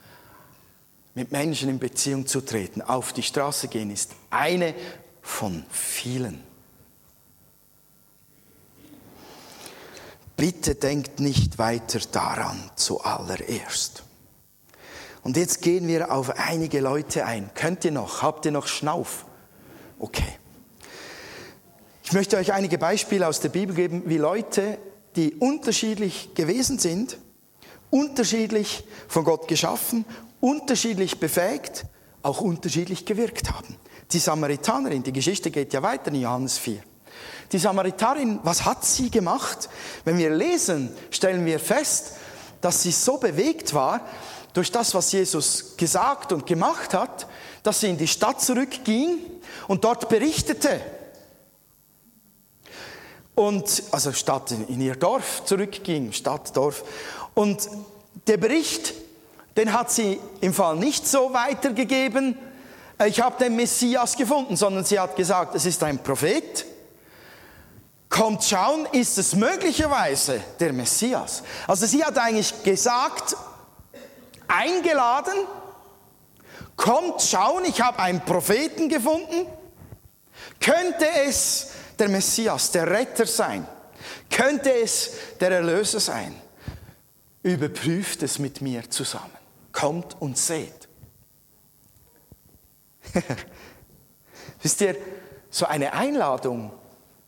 mit 1.15 1.33
Menschen 1.33 1.69
in 1.69 1.79
Beziehung 1.79 2.27
zu 2.27 2.41
treten, 2.41 2.83
auf 2.83 3.13
die 3.13 3.23
Straße 3.23 3.69
gehen, 3.69 3.91
ist 3.91 4.13
eine 4.31 4.75
von 5.21 5.65
vielen. 5.71 6.43
Bitte 10.37 10.75
denkt 10.75 11.21
nicht 11.21 11.59
weiter 11.59 12.01
daran 12.11 12.71
zuallererst. 12.75 14.03
Und 15.23 15.37
jetzt 15.37 15.63
gehen 15.63 15.87
wir 15.87 16.11
auf 16.11 16.31
einige 16.37 16.81
Leute 16.81 17.27
ein. 17.27 17.51
Könnt 17.55 17.85
ihr 17.85 17.93
noch? 17.93 18.23
Habt 18.23 18.45
ihr 18.45 18.51
noch 18.51 18.67
Schnauf? 18.67 19.25
Okay. 20.01 20.37
Ich 22.03 22.13
möchte 22.13 22.37
euch 22.37 22.53
einige 22.53 22.77
Beispiele 22.77 23.29
aus 23.29 23.39
der 23.39 23.51
Bibel 23.51 23.77
geben, 23.77 24.03
wie 24.07 24.19
Leute, 24.19 24.79
die 25.15 25.35
unterschiedlich 25.35 26.35
gewesen 26.35 26.81
sind, 26.81 27.19
unterschiedlich 27.91 28.85
von 29.07 29.23
Gott 29.23 29.47
geschaffen, 29.47 30.05
unterschiedlich 30.43 31.21
befähigt, 31.21 31.87
auch 32.23 32.41
unterschiedlich 32.41 33.07
gewirkt 33.07 33.51
haben. 33.51 33.77
Die 34.11 34.19
Samaritanerin, 34.19 35.03
die 35.03 35.13
Geschichte 35.13 35.51
geht 35.51 35.73
ja 35.73 35.83
weiter 35.83 36.09
in 36.09 36.21
Johannes 36.21 36.59
4. 36.59 36.83
Die 37.53 37.59
Samaritanerin, 37.59 38.41
was 38.43 38.65
hat 38.65 38.85
sie 38.85 39.09
gemacht? 39.09 39.69
Wenn 40.05 40.19
wir 40.19 40.31
lesen, 40.31 40.95
stellen 41.11 41.47
wir 41.47 41.61
fest, 41.61 42.15
dass 42.61 42.83
sie 42.83 42.91
so 42.91 43.19
bewegt 43.19 43.73
war 43.73 44.01
durch 44.53 44.73
das, 44.73 44.95
was 44.95 45.13
Jesus 45.13 45.77
gesagt 45.77 46.33
und 46.33 46.45
gemacht 46.45 46.93
hat, 46.93 47.29
dass 47.63 47.81
sie 47.81 47.91
in 47.91 47.97
die 47.97 48.09
Stadt 48.09 48.41
zurückging 48.41 49.19
und 49.69 49.85
dort 49.85 50.09
berichtete. 50.09 50.81
Und, 53.37 53.85
also 53.93 54.13
Stadt 54.13 54.51
in 54.51 54.81
ihr 54.81 54.97
Dorf 54.97 55.45
zurückging, 55.45 56.13
Stadt, 56.13 56.55
Dorf. 56.57 56.85
Und 57.35 57.69
der 58.27 58.37
Bericht 58.37 58.95
den 59.57 59.73
hat 59.73 59.91
sie 59.91 60.19
im 60.41 60.55
Fall 60.55 60.77
nicht 60.77 61.07
so 61.07 61.33
weitergegeben, 61.33 62.39
ich 63.07 63.21
habe 63.21 63.43
den 63.43 63.57
Messias 63.57 64.17
gefunden, 64.17 64.57
sondern 64.57 64.85
sie 64.85 64.99
hat 64.99 65.17
gesagt, 65.17 65.55
es 65.55 65.67
ist 65.67 65.83
ein 65.83 66.03
Prophet. 66.03 66.65
Kommt 68.09 68.45
schauen, 68.45 68.87
ist 68.93 69.19
es 69.19 69.35
möglicherweise 69.35 70.41
der 70.61 70.73
Messias? 70.73 71.43
Also 71.67 71.87
sie 71.87 72.05
hat 72.05 72.19
eigentlich 72.19 72.63
gesagt, 72.63 73.35
eingeladen, 74.47 75.35
kommt 76.77 77.23
schauen, 77.23 77.65
ich 77.65 77.81
habe 77.81 77.99
einen 77.99 78.21
Propheten 78.21 78.89
gefunden. 78.89 79.47
Könnte 80.61 81.07
es 81.27 81.71
der 81.99 82.09
Messias, 82.09 82.71
der 82.71 82.89
Retter 82.89 83.27
sein? 83.27 83.67
Könnte 84.31 84.71
es 84.71 85.11
der 85.41 85.51
Erlöser 85.51 85.99
sein? 85.99 86.35
Überprüft 87.43 88.23
es 88.23 88.39
mit 88.39 88.61
mir 88.61 88.89
zusammen 88.89 89.42
kommt 89.73 90.21
und 90.21 90.39
seht. 90.39 90.89
Wisst 94.63 94.81
ihr, 94.81 94.97
so 95.51 95.67
eine 95.67 95.93
Einladung 95.93 96.73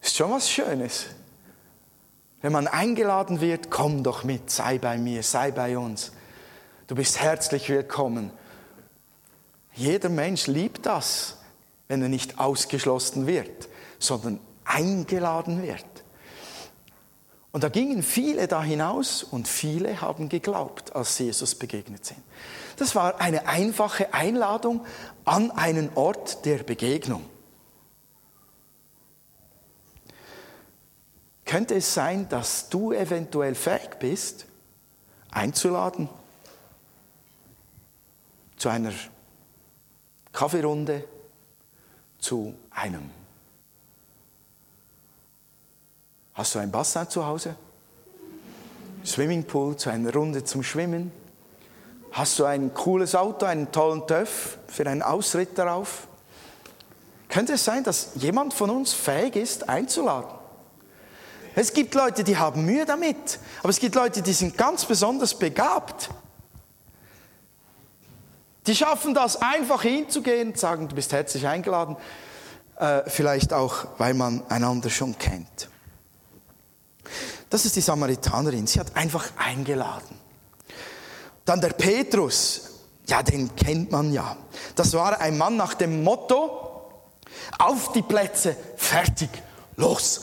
ist 0.00 0.16
schon 0.16 0.30
was 0.30 0.50
Schönes. 0.50 1.07
Wenn 2.40 2.52
man 2.52 2.66
eingeladen 2.66 3.40
wird, 3.40 3.70
komm 3.70 4.02
doch 4.02 4.22
mit, 4.24 4.50
sei 4.50 4.78
bei 4.78 4.98
mir, 4.98 5.22
sei 5.22 5.50
bei 5.50 5.78
uns. 5.78 6.12
Du 6.87 6.94
bist 6.94 7.20
herzlich 7.20 7.68
willkommen. 7.70 8.30
Jeder 9.72 10.11
Mensch 10.11 10.46
liebt 10.46 10.87
das, 10.87 11.38
wenn 11.88 12.02
er 12.02 12.09
nicht 12.09 12.38
ausgeschlossen 12.38 13.26
wird, 13.26 13.68
sondern 13.98 14.40
eingeladen 14.64 15.62
wird. 15.62 15.85
Und 17.54 17.62
da 17.62 17.68
gingen 17.68 18.02
viele 18.02 18.48
da 18.48 18.64
hinaus 18.64 19.22
und 19.22 19.46
viele 19.46 20.00
haben 20.00 20.28
geglaubt, 20.28 20.96
als 20.96 21.16
sie 21.16 21.26
Jesus 21.26 21.54
begegnet 21.54 22.04
sind. 22.04 22.20
Das 22.78 22.96
war 22.96 23.20
eine 23.20 23.46
einfache 23.46 24.12
Einladung 24.12 24.84
an 25.24 25.52
einen 25.52 25.88
Ort 25.94 26.44
der 26.46 26.64
Begegnung. 26.64 27.24
Könnte 31.44 31.76
es 31.76 31.94
sein, 31.94 32.28
dass 32.28 32.70
du 32.70 32.90
eventuell 32.90 33.54
fähig 33.54 34.00
bist, 34.00 34.46
einzuladen 35.30 36.08
zu 38.56 38.68
einer 38.68 38.92
Kaffeerunde, 40.32 41.04
zu 42.18 42.52
einem. 42.70 43.23
Hast 46.34 46.54
du 46.54 46.58
ein 46.58 46.70
Bassin 46.70 47.08
zu 47.08 47.24
Hause? 47.24 47.54
Swimmingpool, 49.06 49.76
zu 49.76 49.90
einer 49.90 50.12
Runde 50.12 50.42
zum 50.42 50.64
Schwimmen? 50.64 51.12
Hast 52.10 52.38
du 52.38 52.44
ein 52.44 52.74
cooles 52.74 53.14
Auto, 53.14 53.46
einen 53.46 53.70
tollen 53.70 54.06
TÜV 54.06 54.58
für 54.66 54.86
einen 54.86 55.02
Ausritt 55.02 55.56
darauf? 55.56 56.08
Könnte 57.28 57.54
es 57.54 57.64
sein, 57.64 57.84
dass 57.84 58.10
jemand 58.16 58.52
von 58.52 58.70
uns 58.70 58.92
fähig 58.92 59.36
ist, 59.36 59.68
einzuladen? 59.68 60.30
Es 61.54 61.72
gibt 61.72 61.94
Leute, 61.94 62.24
die 62.24 62.36
haben 62.36 62.64
Mühe 62.64 62.84
damit, 62.84 63.38
aber 63.60 63.68
es 63.68 63.78
gibt 63.78 63.94
Leute, 63.94 64.20
die 64.22 64.32
sind 64.32 64.58
ganz 64.58 64.84
besonders 64.84 65.38
begabt. 65.38 66.10
Die 68.66 68.74
schaffen 68.74 69.14
das, 69.14 69.40
einfach 69.40 69.82
hinzugehen 69.82 70.48
und 70.48 70.58
sagen, 70.58 70.88
du 70.88 70.96
bist 70.96 71.12
herzlich 71.12 71.46
eingeladen, 71.46 71.96
äh, 72.76 73.02
vielleicht 73.06 73.52
auch, 73.52 73.86
weil 73.98 74.14
man 74.14 74.42
einander 74.48 74.90
schon 74.90 75.16
kennt. 75.16 75.68
Das 77.50 77.64
ist 77.64 77.76
die 77.76 77.80
Samaritanerin, 77.80 78.66
sie 78.66 78.80
hat 78.80 78.96
einfach 78.96 79.30
eingeladen. 79.37 80.18
Dann 81.44 81.61
der 81.61 81.70
Petrus, 81.70 82.62
ja, 83.07 83.22
den 83.22 83.54
kennt 83.54 83.92
man 83.92 84.12
ja. 84.12 84.37
Das 84.74 84.92
war 84.94 85.20
ein 85.20 85.37
Mann 85.37 85.57
nach 85.57 85.74
dem 85.74 86.02
Motto, 86.02 86.64
auf 87.59 87.92
die 87.92 88.02
Plätze, 88.02 88.57
fertig, 88.76 89.28
los. 89.76 90.22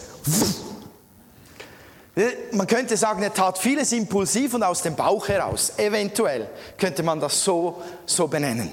Man 2.52 2.68
könnte 2.68 2.98
sagen, 2.98 3.24
er 3.24 3.34
tat 3.34 3.58
vieles 3.58 3.92
impulsiv 3.94 4.54
und 4.54 4.64
aus 4.64 4.82
dem 4.82 4.96
Bauch 4.96 5.28
heraus. 5.28 5.74
Eventuell 5.78 6.50
könnte 6.78 7.04
man 7.04 7.20
das 7.20 7.44
so, 7.44 7.82
so 8.06 8.28
benennen. 8.28 8.72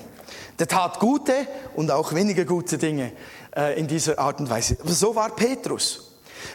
Der 0.58 0.66
tat 0.66 0.98
gute 0.98 1.46
und 1.76 1.90
auch 1.90 2.12
weniger 2.12 2.44
gute 2.44 2.78
Dinge 2.78 3.12
äh, 3.56 3.78
in 3.78 3.86
dieser 3.86 4.18
Art 4.18 4.40
und 4.40 4.50
Weise. 4.50 4.76
So 4.84 5.14
war 5.14 5.30
Petrus. 5.30 6.10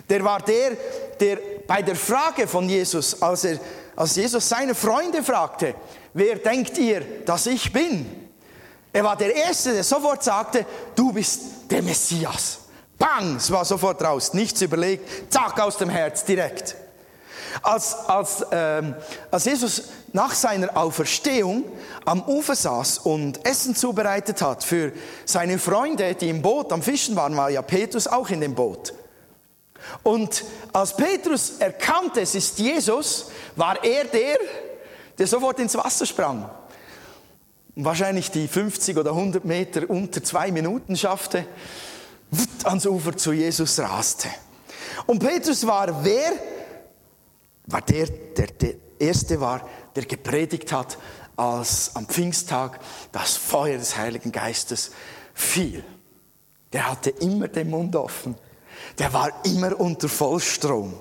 Der 0.10 0.24
war 0.24 0.42
der, 0.42 0.72
der 1.20 1.38
bei 1.68 1.82
der 1.82 1.96
Frage 1.96 2.48
von 2.48 2.68
Jesus, 2.68 3.22
als, 3.22 3.44
er, 3.46 3.60
als 3.96 4.16
Jesus 4.16 4.48
seine 4.48 4.76
Freunde 4.76 5.24
fragte, 5.24 5.76
wer 6.14 6.36
denkt 6.36 6.78
ihr, 6.78 7.02
dass 7.26 7.46
ich 7.46 7.72
bin? 7.72 8.30
Er 8.92 9.04
war 9.04 9.16
der 9.16 9.36
Erste, 9.36 9.74
der 9.74 9.84
sofort 9.84 10.24
sagte, 10.24 10.66
du 10.96 11.12
bist 11.12 11.42
der 11.70 11.82
Messias. 11.82 12.60
Bang, 12.98 13.38
es 13.38 13.50
war 13.52 13.66
sofort 13.66 14.02
raus, 14.04 14.34
nichts 14.34 14.62
überlegt, 14.62 15.34
zack, 15.34 15.60
aus 15.60 15.78
dem 15.78 15.90
Herz, 15.90 16.24
direkt. 16.24 16.76
Als, 17.62 17.96
als, 18.08 18.46
ähm, 18.52 18.96
als 19.30 19.46
Jesus 19.46 19.84
nach 20.12 20.34
seiner 20.34 20.76
Auferstehung 20.78 21.66
am 22.06 22.24
Ufer 22.24 22.56
saß 22.56 23.00
und 23.00 23.46
Essen 23.46 23.76
zubereitet 23.76 24.42
hat 24.42 24.64
für 24.64 24.92
seine 25.26 25.60
Freunde, 25.60 26.16
die 26.16 26.30
im 26.30 26.42
Boot 26.42 26.72
am 26.72 26.82
Fischen 26.82 27.16
waren, 27.16 27.36
war 27.36 27.50
ja 27.50 27.62
Petrus 27.62 28.08
auch 28.08 28.30
in 28.30 28.42
dem 28.42 28.56
Boot. 28.56 28.94
Und 30.02 30.44
als 30.72 30.96
Petrus 30.96 31.58
erkannte, 31.60 32.22
es 32.22 32.36
ist 32.36 32.60
Jesus, 32.60 33.28
war 33.56 33.84
er 33.84 34.06
der, 34.06 34.38
der 35.18 35.28
sofort 35.28 35.60
ins 35.60 35.76
Wasser 35.76 36.06
sprang. 36.06 36.50
Und 37.76 37.86
wahrscheinlich 37.86 38.32
die 38.32 38.48
50 38.48 38.98
oder 38.98 39.12
100 39.12 39.46
Meter 39.46 39.90
unter 39.90 40.24
zwei 40.24 40.52
Minuten 40.52 40.96
schaffte 40.96 41.46
ans 42.64 42.86
Ufer 42.86 43.16
zu 43.16 43.32
Jesus 43.32 43.80
raste. 43.80 44.30
Und 45.06 45.20
Petrus 45.20 45.66
war 45.66 46.04
wer? 46.04 46.34
War 47.68 47.82
der, 47.82 48.08
der 48.08 48.48
der 48.48 48.74
Erste 49.00 49.40
war, 49.40 49.68
der 49.96 50.06
gepredigt 50.06 50.72
hat, 50.72 50.98
als 51.36 51.96
am 51.96 52.08
Pfingsttag 52.08 52.80
das 53.12 53.36
Feuer 53.36 53.78
des 53.78 53.98
Heiligen 53.98 54.32
Geistes 54.32 54.92
fiel. 55.34 55.84
Der 56.72 56.90
hatte 56.90 57.10
immer 57.10 57.48
den 57.48 57.70
Mund 57.70 57.96
offen. 57.96 58.36
Der 59.00 59.12
war 59.14 59.32
immer 59.46 59.80
unter 59.80 60.10
Vollstrom. 60.10 60.94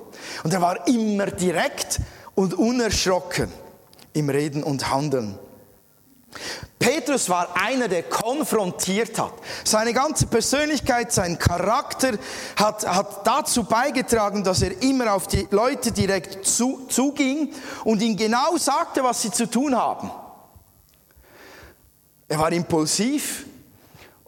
Und 0.45 0.53
er 0.53 0.61
war 0.61 0.87
immer 0.87 1.27
direkt 1.27 2.01
und 2.35 2.55
unerschrocken 2.55 3.51
im 4.15 4.29
Reden 4.29 4.63
und 4.63 4.91
Handeln. 4.91 5.39
Petrus 6.79 7.29
war 7.29 7.55
einer, 7.55 7.87
der 7.87 8.03
konfrontiert 8.05 9.19
hat. 9.19 9.35
Seine 9.63 9.93
ganze 9.93 10.27
Persönlichkeit, 10.27 11.13
sein 11.13 11.39
Charakter 11.39 12.13
hat, 12.57 12.87
hat 12.87 13.27
dazu 13.27 13.65
beigetragen, 13.65 14.43
dass 14.43 14.63
er 14.63 14.83
immer 14.83 15.13
auf 15.13 15.29
die 15.29 15.47
Leute 15.51 15.93
direkt 15.93 16.45
zu, 16.45 16.87
zuging 16.89 17.53
und 17.85 18.03
ihnen 18.03 18.17
genau 18.17 18.57
sagte, 18.57 19.05
was 19.05 19.23
sie 19.23 19.31
zu 19.31 19.49
tun 19.49 19.77
haben. 19.77 20.11
Er 22.27 22.39
war 22.39 22.51
impulsiv 22.51 23.47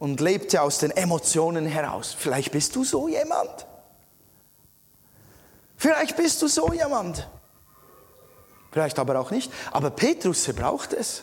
und 0.04 0.20
lebte 0.20 0.60
aus 0.60 0.80
den 0.80 0.90
Emotionen 0.90 1.64
heraus. 1.64 2.14
Vielleicht 2.16 2.52
bist 2.52 2.76
du 2.76 2.84
so 2.84 3.08
jemand. 3.08 3.66
Vielleicht 5.78 6.14
bist 6.14 6.42
du 6.42 6.46
so 6.46 6.70
jemand. 6.74 7.26
Vielleicht 8.70 8.98
aber 8.98 9.18
auch 9.18 9.30
nicht. 9.30 9.50
Aber 9.72 9.88
Petrus 9.88 10.46
braucht 10.52 10.92
es 10.92 11.22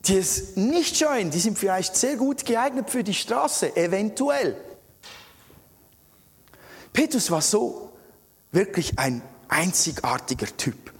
die 0.00 0.16
es 0.16 0.56
nicht 0.56 0.96
scheuen, 0.96 1.30
die 1.30 1.38
sind 1.38 1.58
vielleicht 1.58 1.94
sehr 1.94 2.16
gut 2.16 2.44
geeignet 2.44 2.90
für 2.90 3.04
die 3.04 3.14
Straße, 3.14 3.76
eventuell. 3.76 4.56
Petrus 6.92 7.30
war 7.30 7.42
so 7.42 7.92
wirklich 8.50 8.98
ein 8.98 9.22
einzigartiger 9.48 10.46
Typ. 10.56 10.92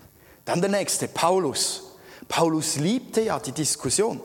Dann 0.45 0.61
der 0.61 0.71
nächste, 0.71 1.09
Paulus. 1.09 1.85
Paulus 2.29 2.77
liebte 2.77 3.23
ja 3.23 3.39
die 3.41 3.53
Diskussion. 3.53 4.21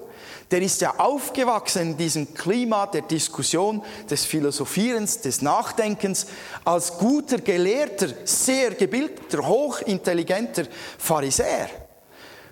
Der 0.54 0.62
ist 0.62 0.82
ja 0.82 0.94
aufgewachsen 1.00 1.82
in 1.82 1.98
diesem 1.98 2.32
Klima 2.32 2.86
der 2.86 3.02
Diskussion, 3.02 3.84
des 4.08 4.24
Philosophierens, 4.24 5.20
des 5.20 5.42
Nachdenkens, 5.42 6.28
als 6.64 6.96
guter 7.00 7.40
Gelehrter, 7.40 8.10
sehr 8.24 8.76
gebildeter, 8.76 9.48
hochintelligenter 9.48 10.66
Pharisäer. 11.00 11.72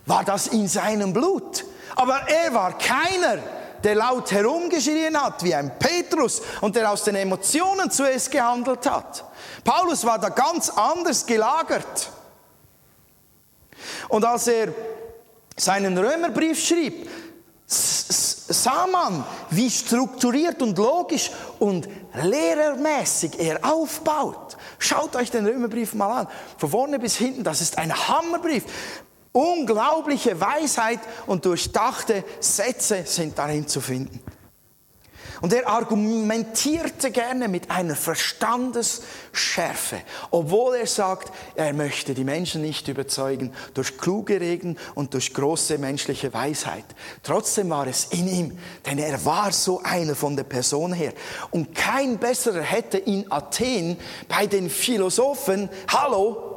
War 0.07 0.23
das 0.23 0.47
in 0.47 0.67
seinem 0.67 1.13
Blut? 1.13 1.63
Aber 1.95 2.27
er 2.27 2.51
war 2.55 2.75
keiner, 2.75 3.37
der 3.83 3.93
laut 3.93 4.31
herumgeschrien 4.31 5.15
hat 5.23 5.43
wie 5.43 5.53
ein 5.53 5.77
Petrus 5.77 6.41
und 6.61 6.75
der 6.75 6.91
aus 6.91 7.03
den 7.03 7.13
Emotionen 7.13 7.91
zuerst 7.91 8.31
gehandelt 8.31 8.89
hat. 8.89 9.23
Paulus 9.63 10.03
war 10.03 10.17
da 10.17 10.29
ganz 10.29 10.71
anders 10.71 11.23
gelagert. 11.23 12.09
Und 14.09 14.25
als 14.25 14.47
er 14.47 14.69
seinen 15.55 15.95
Römerbrief 15.95 16.59
schrieb, 16.59 17.07
sah 17.71 18.87
man, 18.87 19.23
wie 19.49 19.69
strukturiert 19.69 20.61
und 20.61 20.77
logisch 20.77 21.31
und 21.59 21.87
lehrermäßig 22.13 23.39
er 23.39 23.63
aufbaut. 23.63 24.57
Schaut 24.77 25.15
euch 25.15 25.31
den 25.31 25.45
Römerbrief 25.45 25.93
mal 25.93 26.21
an, 26.21 26.27
von 26.57 26.69
vorne 26.69 26.99
bis 26.99 27.15
hinten, 27.15 27.43
das 27.43 27.61
ist 27.61 27.77
ein 27.77 27.93
Hammerbrief. 28.07 28.65
Unglaubliche 29.31 30.39
Weisheit 30.41 30.99
und 31.25 31.45
durchdachte 31.45 32.25
Sätze 32.41 33.03
sind 33.05 33.37
darin 33.37 33.65
zu 33.65 33.79
finden. 33.79 34.19
Und 35.41 35.53
er 35.53 35.67
argumentierte 35.67 37.11
gerne 37.11 37.47
mit 37.47 37.71
einer 37.71 37.95
Verstandesschärfe, 37.95 40.01
obwohl 40.29 40.75
er 40.75 40.87
sagt, 40.87 41.33
er 41.55 41.73
möchte 41.73 42.13
die 42.13 42.23
Menschen 42.23 42.61
nicht 42.61 42.87
überzeugen 42.87 43.51
durch 43.73 43.97
kluge 43.97 44.39
Reden 44.39 44.77
und 44.93 45.15
durch 45.15 45.33
große 45.33 45.79
menschliche 45.79 46.31
Weisheit. 46.33 46.85
Trotzdem 47.23 47.71
war 47.71 47.87
es 47.87 48.05
in 48.11 48.27
ihm, 48.27 48.55
denn 48.85 48.99
er 48.99 49.25
war 49.25 49.51
so 49.51 49.81
einer 49.81 50.15
von 50.15 50.35
der 50.35 50.43
Person 50.43 50.93
her. 50.93 51.13
Und 51.49 51.73
kein 51.73 52.19
besserer 52.19 52.61
hätte 52.61 52.99
in 52.99 53.31
Athen 53.31 53.97
bei 54.27 54.45
den 54.45 54.69
Philosophen, 54.69 55.69
hallo, 55.87 56.51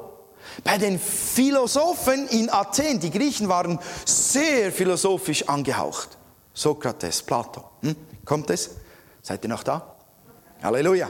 bei 0.62 0.78
den 0.78 0.98
Philosophen 0.98 2.28
in 2.28 2.50
Athen, 2.50 3.00
die 3.00 3.10
Griechen 3.10 3.48
waren 3.48 3.78
sehr 4.04 4.70
philosophisch 4.70 5.48
angehaucht. 5.48 6.18
Sokrates, 6.52 7.22
Plato. 7.22 7.64
Hm? 7.80 7.96
Kommt 8.24 8.50
es? 8.50 8.70
Seid 9.22 9.44
ihr 9.44 9.48
noch 9.48 9.62
da? 9.62 9.96
Halleluja. 10.62 11.08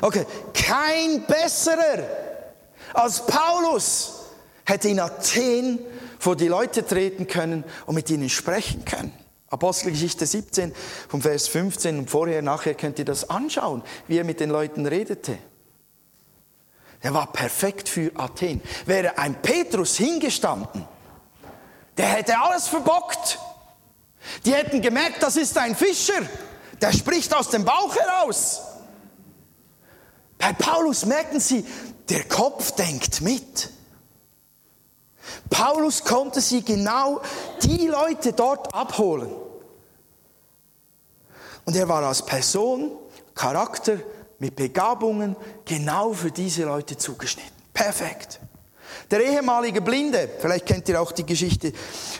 Okay, 0.00 0.26
kein 0.52 1.24
besserer 1.26 2.04
als 2.94 3.26
Paulus 3.26 4.20
hätte 4.64 4.88
in 4.88 5.00
Athen 5.00 5.78
vor 6.18 6.36
die 6.36 6.48
Leute 6.48 6.86
treten 6.86 7.26
können 7.26 7.64
und 7.86 7.94
mit 7.94 8.08
ihnen 8.10 8.30
sprechen 8.30 8.84
können. 8.84 9.12
Apostelgeschichte 9.48 10.26
17 10.26 10.74
vom 11.08 11.22
Vers 11.22 11.48
15 11.48 11.98
und 11.98 12.10
vorher, 12.10 12.42
nachher 12.42 12.74
könnt 12.74 12.98
ihr 12.98 13.04
das 13.04 13.30
anschauen, 13.30 13.82
wie 14.08 14.18
er 14.18 14.24
mit 14.24 14.40
den 14.40 14.50
Leuten 14.50 14.86
redete. 14.86 15.38
Er 17.00 17.12
war 17.12 17.30
perfekt 17.30 17.88
für 17.88 18.10
Athen. 18.16 18.62
Wäre 18.86 19.18
ein 19.18 19.40
Petrus 19.42 19.96
hingestanden, 19.96 20.88
der 21.96 22.06
hätte 22.06 22.38
alles 22.38 22.66
verbockt. 22.66 23.38
Die 24.46 24.54
hätten 24.54 24.80
gemerkt, 24.80 25.22
das 25.22 25.36
ist 25.36 25.56
ein 25.58 25.76
Fischer, 25.76 26.22
der 26.80 26.92
spricht 26.92 27.34
aus 27.34 27.50
dem 27.50 27.64
Bauch 27.64 27.94
heraus. 27.94 28.62
Bei 30.38 30.52
Paulus 30.52 31.06
merken 31.06 31.40
sie, 31.40 31.64
der 32.08 32.24
Kopf 32.24 32.72
denkt 32.72 33.20
mit. 33.20 33.70
Paulus 35.48 36.04
konnte 36.04 36.40
sie 36.40 36.62
genau 36.62 37.20
die 37.62 37.86
Leute 37.86 38.32
dort 38.32 38.74
abholen. 38.74 39.30
Und 41.64 41.76
er 41.76 41.88
war 41.88 42.02
als 42.02 42.24
Person, 42.24 42.90
Charakter, 43.34 43.98
mit 44.38 44.56
Begabungen 44.56 45.36
genau 45.64 46.12
für 46.12 46.30
diese 46.30 46.64
Leute 46.64 46.96
zugeschnitten. 46.96 47.52
Perfekt. 47.72 48.40
Der 49.10 49.20
ehemalige 49.24 49.80
Blinde, 49.80 50.28
vielleicht 50.38 50.66
kennt 50.66 50.88
ihr 50.88 51.00
auch 51.00 51.12
die 51.12 51.24
Geschichte 51.24 51.72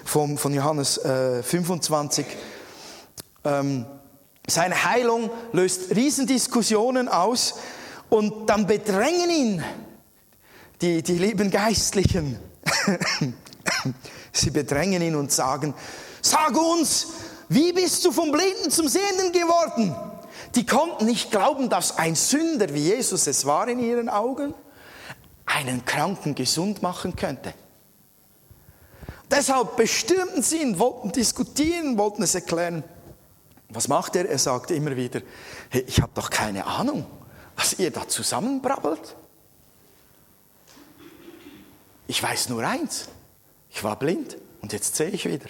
vom, 0.05 0.39
von 0.39 0.55
Johannes 0.55 0.99
äh, 0.99 1.43
25, 1.43 2.27
ähm, 3.45 3.87
seine 4.47 4.85
Heilung 4.85 5.31
löst 5.53 5.95
Riesendiskussionen 5.95 7.09
aus 7.09 7.55
und 8.11 8.49
dann 8.49 8.67
bedrängen 8.67 9.31
ihn 9.31 9.65
die, 10.81 11.03
die 11.03 11.19
lieben 11.19 11.51
Geistlichen. 11.51 12.39
Sie 14.33 14.51
bedrängen 14.51 15.01
ihn 15.01 15.15
und 15.15 15.33
sagen, 15.33 15.75
sag 16.21 16.57
uns, 16.57 17.09
wie 17.49 17.73
bist 17.73 18.05
du 18.05 18.13
vom 18.13 18.33
Blinden 18.33 18.71
zum 18.71 18.89
Sehenden 18.89 19.33
geworden? 19.33 19.95
Die 20.55 20.67
konnten 20.67 21.07
nicht 21.07 21.31
glauben, 21.31 21.69
dass 21.69 21.99
ein 21.99 22.15
Sünder, 22.15 22.73
wie 22.75 22.89
Jesus 22.89 23.27
es 23.27 23.45
war 23.45 23.69
in 23.69 23.79
ihren 23.79 24.09
Augen, 24.09 24.55
einen 25.47 25.85
Kranken 25.85 26.35
gesund 26.35 26.83
machen 26.83 27.17
könnte. 27.17 27.55
Deshalb 29.31 29.77
bestimmten 29.77 30.43
sie 30.43 30.63
ihn, 30.63 30.79
wollten 30.79 31.13
diskutieren, 31.13 31.99
wollten 31.99 32.23
es 32.23 32.35
erklären. 32.35 32.85
Was 33.75 33.89
macht 33.89 34.17
er? 34.17 34.29
Er 34.29 34.39
sagt 34.39 34.71
immer 34.71 34.97
wieder, 34.97 35.21
hey, 35.71 35.85
ich 35.87 36.01
habe 36.01 36.13
doch 36.15 36.31
keine 36.31 36.65
Ahnung, 36.67 37.07
was 37.57 37.79
ihr 37.79 37.91
da 37.91 38.07
zusammenbrabbelt. 38.07 39.17
Ich 42.07 42.23
weiß 42.23 42.51
nur 42.51 42.63
eins, 42.65 43.09
ich 43.71 43.83
war 43.83 43.99
blind 43.99 44.37
und 44.63 44.73
jetzt 44.73 44.95
sehe 44.97 45.09
ich 45.09 45.27
wieder. 45.27 45.49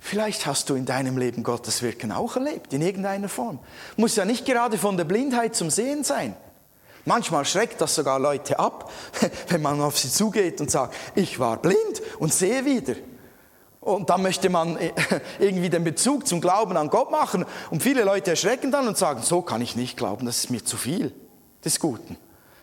Vielleicht 0.00 0.46
hast 0.46 0.68
du 0.68 0.74
in 0.74 0.84
deinem 0.84 1.16
Leben 1.16 1.42
Gottes 1.42 1.82
Wirken 1.82 2.12
auch 2.12 2.36
erlebt, 2.36 2.72
in 2.72 2.82
irgendeiner 2.82 3.28
Form. 3.28 3.58
Muss 3.96 4.16
ja 4.16 4.24
nicht 4.24 4.44
gerade 4.44 4.78
von 4.78 4.96
der 4.96 5.04
Blindheit 5.04 5.56
zum 5.56 5.70
Sehen 5.70 6.04
sein. 6.04 6.36
Manchmal 7.06 7.44
schreckt 7.44 7.80
das 7.80 7.94
sogar 7.94 8.18
Leute 8.18 8.58
ab, 8.58 8.90
wenn 9.48 9.62
man 9.62 9.80
auf 9.80 9.98
sie 9.98 10.10
zugeht 10.10 10.60
und 10.60 10.70
sagt, 10.70 10.94
ich 11.14 11.38
war 11.38 11.56
blind 11.56 12.02
und 12.18 12.32
sehe 12.32 12.64
wieder. 12.64 12.94
Und 13.84 14.10
dann 14.10 14.22
möchte 14.22 14.48
man 14.48 14.78
irgendwie 15.38 15.70
den 15.70 15.84
Bezug 15.84 16.26
zum 16.26 16.40
Glauben 16.40 16.76
an 16.76 16.88
Gott 16.88 17.10
machen. 17.10 17.44
Und 17.70 17.82
viele 17.82 18.04
Leute 18.04 18.30
erschrecken 18.30 18.70
dann 18.70 18.88
und 18.88 18.96
sagen, 18.96 19.22
so 19.22 19.42
kann 19.42 19.60
ich 19.60 19.76
nicht 19.76 19.96
glauben, 19.96 20.26
das 20.26 20.38
ist 20.38 20.50
mir 20.50 20.64
zu 20.64 20.76
viel 20.76 21.12
des 21.64 21.80
Guten. 21.80 22.16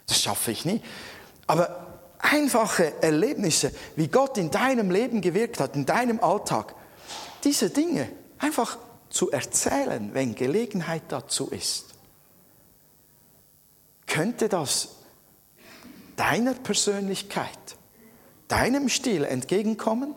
Das 0.07 0.21
schaffe 0.21 0.51
ich 0.51 0.65
nie. 0.65 0.81
Aber 1.47 1.87
einfache 2.19 3.01
Erlebnisse, 3.01 3.71
wie 3.95 4.07
Gott 4.07 4.37
in 4.37 4.51
deinem 4.51 4.91
Leben 4.91 5.21
gewirkt 5.21 5.59
hat, 5.59 5.75
in 5.75 5.85
deinem 5.85 6.19
Alltag, 6.23 6.75
diese 7.43 7.69
Dinge 7.69 8.09
einfach 8.39 8.77
zu 9.09 9.31
erzählen, 9.31 10.11
wenn 10.13 10.35
Gelegenheit 10.35 11.03
dazu 11.09 11.47
ist 11.47 11.91
könnte 14.11 14.49
das 14.49 14.89
deiner 16.17 16.53
Persönlichkeit, 16.53 17.57
deinem 18.49 18.89
Stil 18.89 19.23
entgegenkommen? 19.23 20.13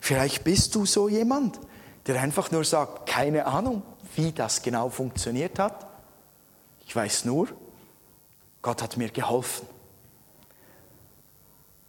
Vielleicht 0.00 0.44
bist 0.44 0.74
du 0.74 0.86
so 0.86 1.08
jemand, 1.08 1.58
der 2.06 2.20
einfach 2.20 2.50
nur 2.50 2.64
sagt, 2.64 3.08
keine 3.08 3.46
Ahnung, 3.46 3.82
wie 4.16 4.32
das 4.32 4.62
genau 4.62 4.88
funktioniert 4.88 5.58
hat. 5.58 5.86
Ich 6.86 6.96
weiß 6.96 7.24
nur, 7.24 7.48
Gott 8.62 8.82
hat 8.82 8.96
mir 8.96 9.10
geholfen. 9.10 9.66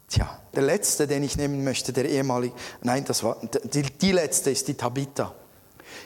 Tja, 0.10 0.42
der 0.54 0.64
letzte, 0.64 1.08
den 1.08 1.24
ich 1.24 1.38
nehmen 1.38 1.64
möchte, 1.64 1.94
der 1.94 2.10
ehemalige, 2.10 2.56
nein, 2.82 3.06
das 3.06 3.24
war, 3.24 3.38
die, 3.64 3.84
die 3.84 4.12
letzte 4.12 4.50
ist 4.50 4.68
die 4.68 4.74
Tabitha. 4.74 5.36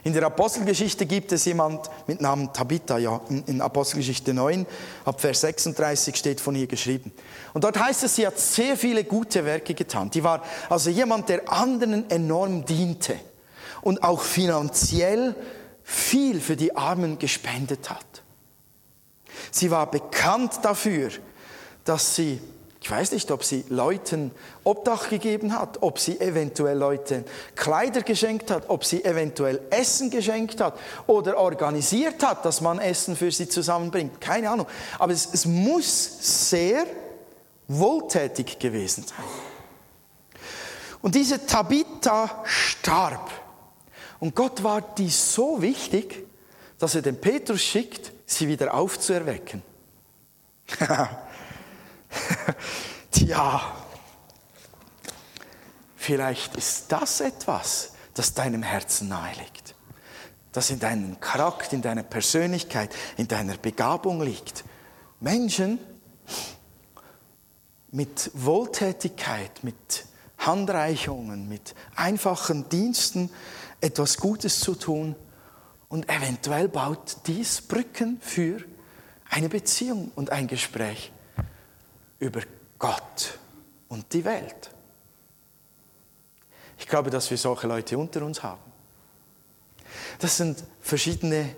In 0.04 0.12
der 0.12 0.26
Apostelgeschichte 0.26 1.06
gibt 1.06 1.32
es 1.32 1.46
jemand 1.46 1.90
mit 2.08 2.20
Namen 2.20 2.52
Tabitha, 2.52 2.98
ja, 2.98 3.22
in 3.30 3.62
Apostelgeschichte 3.62 4.34
9, 4.34 4.66
ab 5.06 5.22
Vers 5.22 5.42
36 5.42 6.16
steht 6.16 6.42
von 6.42 6.56
ihr 6.56 6.68
geschrieben. 6.68 7.14
Und 7.54 7.64
dort 7.64 7.80
heißt 7.80 8.04
es, 8.04 8.16
sie 8.16 8.28
hat 8.28 8.38
sehr 8.38 8.76
viele 8.76 9.06
gute 9.06 9.46
Werke 9.46 9.74
getan. 9.74 10.10
Die 10.10 10.24
war 10.24 10.44
also 10.70 10.90
jemand, 10.90 11.30
der 11.30 11.50
anderen 11.52 12.10
enorm 12.10 12.66
diente 12.66 13.16
und 13.82 14.04
auch 14.04 14.22
finanziell 14.22 15.36
viel 15.84 16.42
für 16.42 16.58
die 16.58 16.76
Armen 16.76 17.18
gespendet 17.18 17.90
hat. 17.90 18.06
Sie 19.52 19.72
war 19.72 19.90
bekannt 19.90 20.60
dafür, 20.64 21.12
dass 21.86 22.16
sie 22.16 22.42
ich 22.84 22.92
weiß 22.92 23.14
nicht, 23.14 23.32
ob 23.32 23.46
sie 23.46 23.64
Leuten 23.70 24.32
Obdach 24.66 25.08
gegeben 25.08 25.58
hat, 25.58 25.82
ob 25.82 26.00
sie 26.00 26.20
eventuell 26.20 26.78
Leuten 26.78 27.24
Kleider 27.56 28.02
geschenkt 28.02 28.52
hat, 28.52 28.66
ob 28.68 28.84
sie 28.84 29.06
eventuell 29.06 29.62
Essen 29.70 30.10
geschenkt 30.10 30.60
hat 30.60 30.78
oder 31.08 31.38
organisiert 31.38 32.22
hat, 32.28 32.44
dass 32.44 32.60
man 32.60 32.80
Essen 32.80 33.16
für 33.16 33.32
sie 33.32 33.48
zusammenbringt. 33.48 34.20
Keine 34.20 34.50
Ahnung. 34.50 34.68
Aber 35.00 35.14
es, 35.14 35.30
es 35.34 35.46
muss 35.46 36.50
sehr 36.50 36.86
wohltätig 37.70 38.60
gewesen 38.60 39.06
sein. 39.08 39.26
Und 41.02 41.16
diese 41.16 41.46
Tabitha 41.46 42.44
starb. 42.44 43.32
Und 44.20 44.36
Gott 44.36 44.62
war 44.62 44.82
die 44.82 45.10
so 45.10 45.62
wichtig, 45.62 46.28
dass 46.80 46.96
er 46.96 47.02
den 47.02 47.22
Petrus 47.22 47.62
schickt, 47.62 48.12
sie 48.26 48.50
wieder 48.50 48.74
aufzuerwecken. 48.74 49.62
Tja, 53.12 53.62
vielleicht 55.96 56.56
ist 56.56 56.92
das 56.92 57.22
etwas, 57.22 57.94
das 58.14 58.34
deinem 58.34 58.64
Herzen 58.64 59.08
nahe 59.08 59.34
liegt, 59.36 59.76
das 60.52 60.70
in 60.70 60.80
deinem 60.80 61.20
Charakter, 61.20 61.74
in 61.74 61.82
deiner 61.82 62.04
Persönlichkeit, 62.04 62.94
in 63.18 63.28
deiner 63.28 63.58
Begabung 63.58 64.22
liegt. 64.22 64.64
Menschen 65.20 65.80
mit 67.92 68.32
Wohltätigkeit, 68.34 69.64
mit 69.64 70.06
Handreichungen, 70.40 71.48
mit 71.48 71.74
einfachen 71.96 72.68
Diensten 72.68 73.30
etwas 73.80 74.18
Gutes 74.18 74.60
zu 74.60 74.76
tun 74.76 75.16
und 75.88 76.10
eventuell 76.10 76.68
baut 76.68 77.18
dies 77.28 77.62
Brücken 77.62 78.20
für 78.20 78.58
eine 79.30 79.48
Beziehung 79.48 80.12
und 80.16 80.32
ein 80.32 80.48
Gespräch 80.48 81.13
über 82.24 82.42
Gott 82.80 83.38
und 83.90 84.12
die 84.14 84.26
Welt. 84.26 84.72
Ich 86.78 86.88
glaube, 86.88 87.10
dass 87.10 87.30
wir 87.30 87.38
solche 87.38 87.68
Leute 87.68 87.98
unter 87.98 88.24
uns 88.24 88.42
haben. 88.44 88.62
Das 90.20 90.38
sind 90.38 90.64
verschiedene 90.82 91.56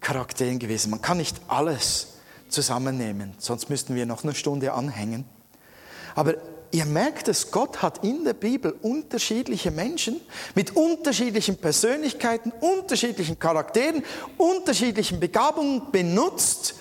Charaktere 0.00 0.56
gewesen. 0.56 0.90
Man 0.90 1.00
kann 1.00 1.18
nicht 1.18 1.36
alles 1.48 2.18
zusammennehmen, 2.48 3.34
sonst 3.38 3.70
müssten 3.70 3.94
wir 3.94 4.06
noch 4.06 4.24
eine 4.24 4.34
Stunde 4.34 4.72
anhängen. 4.72 5.24
Aber 6.14 6.34
ihr 6.70 6.84
merkt 6.84 7.28
es, 7.28 7.50
Gott 7.50 7.82
hat 7.82 8.04
in 8.04 8.24
der 8.24 8.34
Bibel 8.34 8.72
unterschiedliche 8.82 9.70
Menschen 9.70 10.20
mit 10.54 10.74
unterschiedlichen 10.74 11.56
Persönlichkeiten, 11.58 12.52
unterschiedlichen 12.60 13.38
Charakteren, 13.38 14.04
unterschiedlichen 14.36 15.20
Begabungen 15.20 15.90
benutzt, 15.92 16.74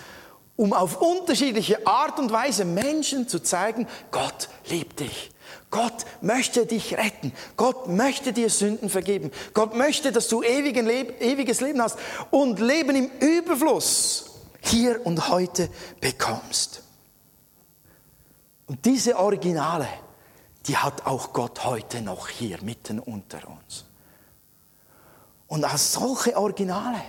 um 0.57 0.73
auf 0.73 0.99
unterschiedliche 0.99 1.87
Art 1.87 2.19
und 2.19 2.31
Weise 2.31 2.65
Menschen 2.65 3.29
zu 3.29 3.39
zeigen, 3.39 3.87
Gott 4.11 4.49
liebt 4.69 4.99
dich. 4.99 5.31
Gott 5.69 6.05
möchte 6.21 6.65
dich 6.65 6.97
retten. 6.97 7.31
Gott 7.55 7.87
möchte 7.87 8.33
dir 8.33 8.49
Sünden 8.49 8.89
vergeben. 8.89 9.31
Gott 9.53 9.75
möchte, 9.75 10.11
dass 10.11 10.27
du 10.27 10.41
ewiges 10.43 11.61
Leben 11.61 11.81
hast 11.81 11.97
und 12.31 12.59
Leben 12.59 12.95
im 12.95 13.11
Überfluss 13.19 14.31
hier 14.61 15.05
und 15.05 15.29
heute 15.29 15.69
bekommst. 16.01 16.83
Und 18.65 18.83
diese 18.83 19.17
Originale, 19.17 19.87
die 20.65 20.75
hat 20.75 21.05
auch 21.05 21.33
Gott 21.33 21.63
heute 21.65 22.01
noch 22.01 22.27
hier 22.27 22.61
mitten 22.61 22.99
unter 22.99 23.47
uns. 23.47 23.85
Und 25.47 25.63
als 25.63 25.93
solche 25.93 26.35
Originale 26.35 27.01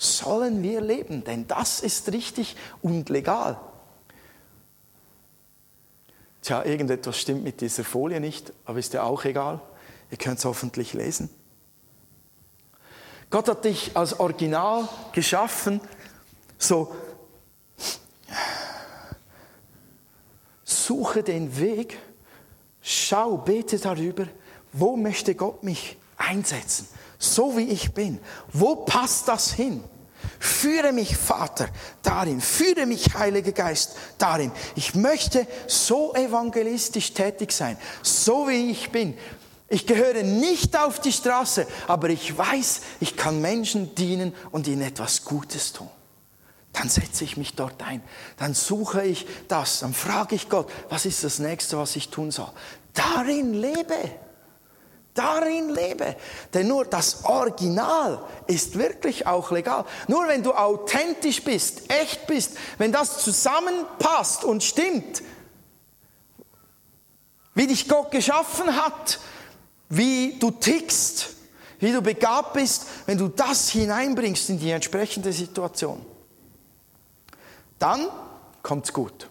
sollen 0.00 0.62
wir 0.62 0.80
leben, 0.80 1.24
denn 1.24 1.46
das 1.46 1.80
ist 1.80 2.10
richtig 2.10 2.56
und 2.80 3.10
legal. 3.10 3.60
Tja, 6.40 6.64
irgendetwas 6.64 7.18
stimmt 7.18 7.44
mit 7.44 7.60
dieser 7.60 7.84
Folie 7.84 8.18
nicht, 8.18 8.50
aber 8.64 8.78
ist 8.78 8.94
ja 8.94 9.02
auch 9.02 9.24
egal. 9.24 9.60
Ihr 10.10 10.16
könnt 10.16 10.38
es 10.38 10.46
hoffentlich 10.46 10.94
lesen. 10.94 11.28
Gott 13.28 13.46
hat 13.48 13.64
dich 13.64 13.94
als 13.94 14.18
Original 14.18 14.88
geschaffen, 15.12 15.82
so 16.56 16.94
suche 20.64 21.22
den 21.22 21.58
Weg, 21.58 21.98
schau, 22.80 23.36
bete 23.36 23.78
darüber, 23.78 24.26
wo 24.72 24.96
möchte 24.96 25.34
Gott 25.34 25.62
mich 25.62 25.98
einsetzen, 26.16 26.88
so 27.20 27.56
wie 27.56 27.68
ich 27.68 27.92
bin, 27.92 28.18
wo 28.52 28.74
passt 28.74 29.28
das 29.28 29.52
hin? 29.52 29.84
Führe 30.38 30.92
mich, 30.92 31.16
Vater, 31.16 31.68
darin. 32.02 32.40
Führe 32.40 32.86
mich, 32.86 33.14
Heiliger 33.14 33.52
Geist, 33.52 33.94
darin. 34.16 34.50
Ich 34.74 34.94
möchte 34.94 35.46
so 35.66 36.14
evangelistisch 36.14 37.12
tätig 37.12 37.52
sein, 37.52 37.76
so 38.02 38.48
wie 38.48 38.70
ich 38.70 38.90
bin. 38.90 39.16
Ich 39.68 39.86
gehöre 39.86 40.22
nicht 40.22 40.76
auf 40.76 40.98
die 40.98 41.12
Straße, 41.12 41.66
aber 41.86 42.08
ich 42.08 42.36
weiß, 42.36 42.80
ich 43.00 43.16
kann 43.16 43.40
Menschen 43.40 43.94
dienen 43.94 44.34
und 44.50 44.66
ihnen 44.66 44.82
etwas 44.82 45.24
Gutes 45.24 45.74
tun. 45.74 45.90
Dann 46.72 46.88
setze 46.88 47.24
ich 47.24 47.36
mich 47.36 47.54
dort 47.54 47.82
ein, 47.82 48.02
dann 48.38 48.54
suche 48.54 49.04
ich 49.04 49.26
das, 49.48 49.80
dann 49.80 49.92
frage 49.92 50.36
ich 50.36 50.48
Gott, 50.48 50.70
was 50.88 51.04
ist 51.04 51.22
das 51.22 51.38
nächste, 51.38 51.76
was 51.76 51.96
ich 51.96 52.08
tun 52.08 52.30
soll. 52.30 52.50
Darin 52.94 53.54
lebe. 53.54 54.10
Darin 55.20 55.68
lebe. 55.68 56.16
Denn 56.54 56.68
nur 56.68 56.86
das 56.86 57.24
Original 57.26 58.24
ist 58.46 58.78
wirklich 58.78 59.26
auch 59.26 59.50
legal. 59.50 59.84
Nur 60.08 60.26
wenn 60.28 60.42
du 60.42 60.52
authentisch 60.52 61.44
bist, 61.44 61.90
echt 61.90 62.26
bist, 62.26 62.56
wenn 62.78 62.90
das 62.90 63.18
zusammenpasst 63.18 64.44
und 64.44 64.62
stimmt, 64.62 65.22
wie 67.54 67.66
dich 67.66 67.86
Gott 67.86 68.10
geschaffen 68.10 68.74
hat, 68.82 69.20
wie 69.90 70.38
du 70.38 70.50
tickst, 70.52 71.34
wie 71.80 71.92
du 71.92 72.00
begabt 72.00 72.54
bist, 72.54 72.86
wenn 73.04 73.18
du 73.18 73.28
das 73.28 73.68
hineinbringst 73.68 74.48
in 74.48 74.58
die 74.58 74.70
entsprechende 74.70 75.34
Situation, 75.34 76.00
dann 77.78 78.08
kommt's 78.62 78.90
gut. 78.90 79.28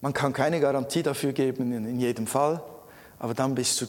Man 0.00 0.12
kann 0.12 0.32
keine 0.32 0.60
Garantie 0.60 1.02
dafür 1.02 1.32
geben 1.32 1.72
in 1.72 1.98
jedem 1.98 2.28
Fall, 2.28 2.62
aber 3.18 3.34
dann 3.34 3.56
bist 3.56 3.80
du 3.80 3.86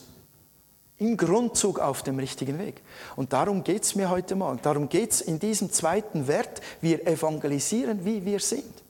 im 0.99 1.17
Grundzug 1.17 1.79
auf 1.79 2.03
dem 2.03 2.19
richtigen 2.19 2.59
Weg. 2.59 2.81
Und 3.15 3.33
darum 3.33 3.63
geht 3.63 3.83
es 3.83 3.95
mir 3.95 4.09
heute 4.09 4.35
Morgen. 4.35 4.59
Darum 4.61 4.89
geht 4.89 5.11
es 5.11 5.21
in 5.21 5.39
diesem 5.39 5.71
zweiten 5.71 6.27
Wert. 6.27 6.61
Wir 6.81 7.07
evangelisieren, 7.07 8.05
wie 8.05 8.25
wir 8.25 8.39
sind. 8.39 8.83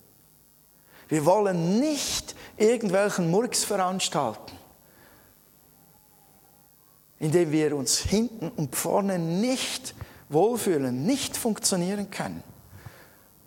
Wir 1.08 1.26
wollen 1.26 1.80
nicht 1.80 2.36
irgendwelchen 2.58 3.30
Murks 3.30 3.64
veranstalten, 3.64 4.58
indem 7.20 7.51
wir 7.51 7.76
uns 7.76 7.99
hinten 7.99 8.49
und 8.49 8.76
vorne 8.76 9.20
nicht 9.20 9.95
wohlfühlen, 10.30 11.06
nicht 11.06 11.38
funktionieren 11.38 12.10
können. 12.10 12.43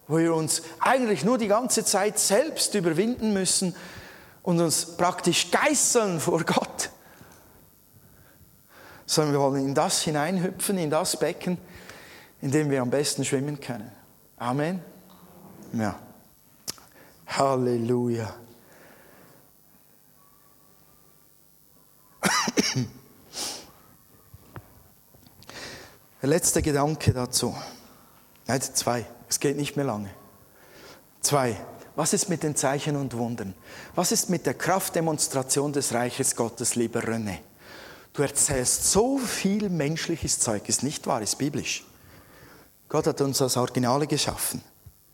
Wo 0.08 0.18
wir 0.18 0.34
uns 0.34 0.62
eigentlich 0.78 1.24
nur 1.24 1.38
die 1.38 1.48
ganze 1.48 1.84
Zeit 1.84 2.18
selbst 2.18 2.74
überwinden 2.74 3.32
müssen 3.32 3.74
und 4.42 4.60
uns 4.60 4.96
praktisch 4.96 5.50
geißeln 5.50 6.20
vor 6.20 6.44
Gott 6.44 6.90
sondern 9.06 9.34
wir 9.34 9.40
wollen 9.40 9.64
in 9.64 9.74
das 9.74 10.02
hineinhüpfen, 10.02 10.76
in 10.78 10.90
das 10.90 11.16
Becken, 11.18 11.58
in 12.42 12.50
dem 12.50 12.68
wir 12.70 12.82
am 12.82 12.90
besten 12.90 13.24
schwimmen 13.24 13.58
können. 13.60 13.90
Amen. 14.36 14.82
Ja. 15.72 15.98
Halleluja. 17.26 18.34
Der 26.22 26.28
letzte 26.28 26.60
Gedanke 26.62 27.12
dazu. 27.12 27.56
Nein, 28.46 28.60
zwei. 28.60 29.06
Es 29.28 29.40
geht 29.40 29.56
nicht 29.56 29.76
mehr 29.76 29.84
lange. 29.84 30.10
Zwei. 31.20 31.56
Was 31.96 32.12
ist 32.12 32.28
mit 32.28 32.42
den 32.42 32.54
Zeichen 32.54 32.96
und 32.96 33.16
Wundern? 33.16 33.54
Was 33.94 34.12
ist 34.12 34.28
mit 34.28 34.44
der 34.44 34.54
Kraftdemonstration 34.54 35.72
des 35.72 35.94
Reiches 35.94 36.36
Gottes, 36.36 36.74
lieber 36.74 37.00
René? 37.00 37.38
Du 38.16 38.22
erzählst 38.22 38.90
so 38.90 39.18
viel 39.18 39.68
menschliches 39.68 40.38
Zeug, 40.40 40.66
ist 40.70 40.82
nicht 40.82 41.06
wahr, 41.06 41.20
ist 41.20 41.36
biblisch. 41.36 41.84
Gott 42.88 43.06
hat 43.06 43.20
uns 43.20 43.42
als 43.42 43.58
Originale 43.58 44.06
geschaffen. 44.06 44.62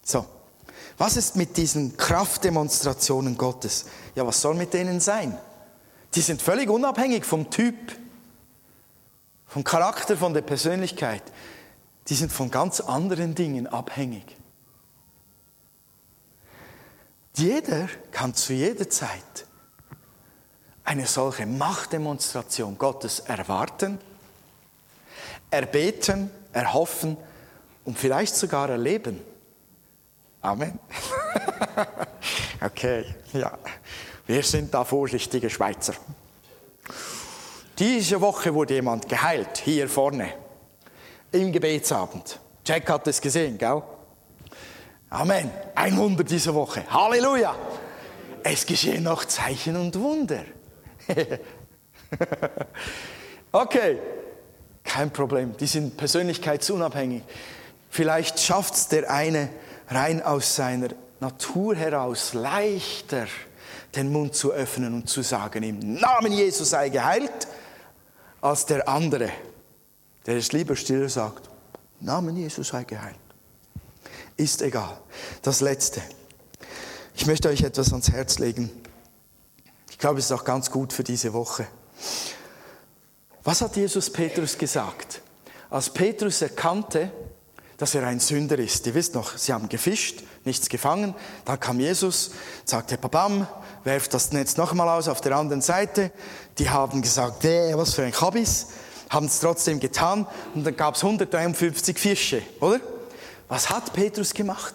So. 0.05 0.25
Was 0.99 1.17
ist 1.17 1.35
mit 1.35 1.57
diesen 1.57 1.97
Kraftdemonstrationen 1.97 3.37
Gottes? 3.37 3.87
Ja, 4.15 4.25
was 4.25 4.41
soll 4.41 4.55
mit 4.55 4.73
denen 4.73 5.01
sein? 5.01 5.37
Die 6.15 6.21
sind 6.21 6.41
völlig 6.41 6.71
unabhängig 6.71 7.25
vom 7.25 7.51
Typ, 7.51 7.75
vom 9.47 9.65
Charakter, 9.65 10.17
von 10.17 10.33
der 10.33 10.43
Persönlichkeit. 10.43 11.25
Die 12.07 12.15
sind 12.15 12.31
von 12.31 12.53
ganz 12.53 12.81
anderen 12.81 13.35
Dingen 13.35 13.67
abhängig. 13.67 14.37
Jeder 17.35 17.89
kann 18.13 18.35
zu 18.35 18.53
jeder 18.53 18.89
Zeit 18.89 19.47
eine 20.85 21.07
solche 21.07 21.47
Machtdemonstration 21.47 22.77
Gottes 22.77 23.21
erwarten, 23.21 23.99
erbeten, 25.51 26.31
erhoffen 26.53 27.17
und 27.85 27.99
vielleicht 27.99 28.35
sogar 28.35 28.71
erleben. 28.71 29.21
Amen. 30.41 30.79
okay, 32.65 33.05
ja. 33.33 33.57
Wir 34.27 34.43
sind 34.43 34.73
da 34.73 34.85
vorsichtige 34.85 35.51
Schweizer. 35.51 35.95
Diese 37.79 38.21
Woche 38.21 38.53
wurde 38.55 38.75
jemand 38.75 39.09
geheilt, 39.09 39.59
hier 39.59 39.89
vorne, 39.89 40.35
im 41.33 41.53
Gebetsabend. 41.53 42.39
Jack 42.65 42.89
hat 42.91 43.07
es 43.09 43.21
gesehen, 43.21 43.59
gell? 43.59 43.83
Amen. 45.11 45.51
Ein 45.75 45.97
Wunder 45.97 46.25
diese 46.25 46.55
Woche. 46.55 46.85
Halleluja. 46.89 47.55
Es 48.45 48.65
geschehen 48.67 49.03
noch 49.03 49.25
Zeichen 49.25 49.77
und 49.77 49.99
Wunder. 49.99 50.45
okay, 53.53 53.99
kein 54.85 55.11
Problem. 55.11 55.57
Die 55.57 55.67
sind 55.67 55.97
persönlichkeitsunabhängig. 55.97 57.23
Vielleicht 57.91 58.41
schafft 58.41 58.75
es 58.75 58.89
der 58.89 59.11
eine 59.11 59.49
rein 59.89 60.23
aus 60.23 60.57
seiner 60.57 60.89
Natur 61.21 61.77
heraus 61.77 62.35
leichter, 62.35 63.27
den 63.95 64.11
Mund 64.11 64.35
zu 64.35 64.53
öffnen 64.53 64.95
und 64.95 65.09
zu 65.09 65.23
sagen, 65.23 65.63
im 65.63 65.95
Namen 65.95 66.33
Jesus 66.33 66.71
sei 66.71 66.89
geheilt, 66.89 67.47
als 68.41 68.67
der 68.67 68.89
andere, 68.89 69.31
der 70.27 70.37
es 70.37 70.53
lieber 70.53 70.75
still 70.75 71.09
sagt, 71.09 71.49
Namen 72.01 72.37
Jesus 72.37 72.69
sei 72.69 72.85
geheilt. 72.85 73.17
Ist 74.37 74.63
egal. 74.63 74.99
Das 75.43 75.61
Letzte. 75.61 76.01
Ich 77.15 77.27
möchte 77.27 77.49
euch 77.49 77.63
etwas 77.63 77.91
ans 77.91 78.11
Herz 78.11 78.39
legen 78.39 78.71
glaube, 80.03 80.19
es 80.19 80.27
ist 80.27 80.33
auch 80.33 80.45
ganz 80.45 80.69
gut 80.69 80.93
für 80.93 81.05
diese 81.05 81.33
Woche. 81.33 81.69
Was 83.45 83.61
hat 83.61 83.77
Jesus 83.77 84.11
Petrus 84.11 84.59
gesagt? 84.59 85.23
Als 85.71 85.91
Petrus 85.91 86.43
erkannte, 86.43 87.13
dass 87.77 87.95
er 87.95 88.05
ein 88.09 88.19
Sünder 88.19 88.59
ist. 88.59 88.85
Ihr 88.89 88.95
wisst 88.97 89.15
noch, 89.15 89.37
sie 89.39 89.53
haben 89.53 89.69
gefischt, 89.69 90.25
nichts 90.45 90.69
gefangen. 90.69 91.15
Dann 91.45 91.61
kam 91.61 91.79
Jesus, 91.79 92.33
sagte, 92.65 92.99
Babam, 92.99 93.47
werft 93.85 94.13
das 94.13 94.33
Netz 94.33 94.57
noch 94.57 94.73
einmal 94.73 94.89
aus 94.89 95.07
auf 95.07 95.21
der 95.21 95.37
anderen 95.37 95.63
Seite. 95.63 96.11
Die 96.59 96.69
haben 96.69 97.01
gesagt, 97.01 97.45
äh, 97.45 97.77
was 97.77 97.95
für 97.95 98.03
ein 98.03 98.13
Kabis. 98.13 98.67
Haben 99.09 99.27
es 99.27 99.39
trotzdem 99.39 99.79
getan. 99.79 100.27
Und 100.53 100.65
dann 100.65 100.77
gab 100.77 100.97
es 100.97 101.05
153 101.05 101.97
Fische, 101.97 102.43
oder? 102.59 102.81
Was 103.47 103.71
hat 103.71 103.93
Petrus 103.93 104.35
gemacht? 104.35 104.75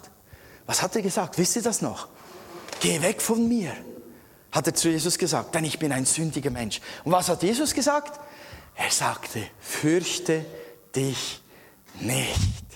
Was 0.64 0.80
hat 0.80 0.96
er 0.96 1.02
gesagt? 1.02 1.36
Wisst 1.36 1.56
ihr 1.56 1.62
das 1.62 1.82
noch? 1.82 2.08
Geh 2.80 3.02
weg 3.02 3.20
von 3.20 3.46
mir 3.46 3.74
hat 4.58 4.66
er 4.66 4.74
zu 4.74 4.90
Jesus 4.90 5.18
gesagt, 5.18 5.54
denn 5.54 5.64
ich 5.64 5.78
bin 5.78 5.92
ein 5.92 6.04
sündiger 6.04 6.50
Mensch. 6.50 6.80
Und 7.04 7.12
was 7.12 7.28
hat 7.28 7.44
Jesus 7.44 7.72
gesagt? 7.72 8.18
Er 8.74 8.90
sagte, 8.90 9.40
fürchte 9.60 10.44
dich 10.96 11.40
nicht. 12.00 12.66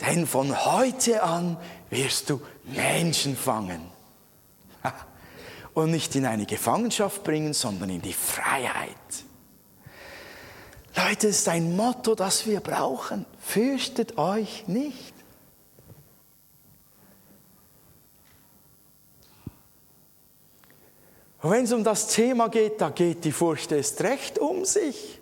Denn 0.00 0.28
von 0.28 0.64
heute 0.64 1.20
an 1.24 1.56
wirst 1.90 2.30
du 2.30 2.40
Menschen 2.62 3.36
fangen. 3.36 3.80
Und 5.74 5.90
nicht 5.90 6.14
in 6.14 6.26
eine 6.26 6.46
Gefangenschaft 6.46 7.24
bringen, 7.24 7.52
sondern 7.52 7.90
in 7.90 8.00
die 8.00 8.12
Freiheit. 8.12 8.94
Leute, 10.94 11.26
es 11.26 11.38
ist 11.38 11.48
ein 11.48 11.74
Motto, 11.74 12.14
das 12.14 12.46
wir 12.46 12.60
brauchen. 12.60 13.26
Fürchtet 13.40 14.16
euch 14.16 14.68
nicht. 14.68 15.13
Und 21.44 21.50
wenn 21.50 21.64
es 21.64 21.72
um 21.74 21.84
das 21.84 22.06
Thema 22.06 22.48
geht, 22.48 22.80
da 22.80 22.88
geht 22.88 23.22
die 23.22 23.30
Furcht 23.30 23.70
erst 23.70 24.00
recht 24.02 24.38
um 24.38 24.64
sich. 24.64 25.20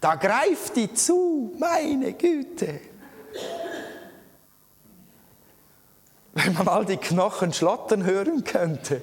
Da 0.00 0.14
greift 0.14 0.76
die 0.76 0.94
zu, 0.94 1.52
meine 1.58 2.12
Güte. 2.12 2.78
Wenn 6.32 6.52
man 6.52 6.68
all 6.68 6.84
die 6.84 6.96
Knochen 6.96 7.52
schlottern 7.52 8.04
hören 8.04 8.44
könnte, 8.44 9.02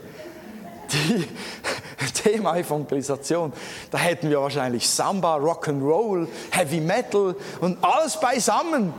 die, 0.93 1.27
Thema 2.13 2.55
Evangelisation, 2.55 3.51
da 3.89 3.97
hätten 3.97 4.29
wir 4.29 4.39
wahrscheinlich 4.39 4.89
Samba, 4.89 5.35
Rock'n'Roll, 5.35 6.25
Heavy 6.51 6.79
Metal 6.79 7.35
und 7.59 7.83
alles 7.83 8.17
beisammen. 8.17 8.93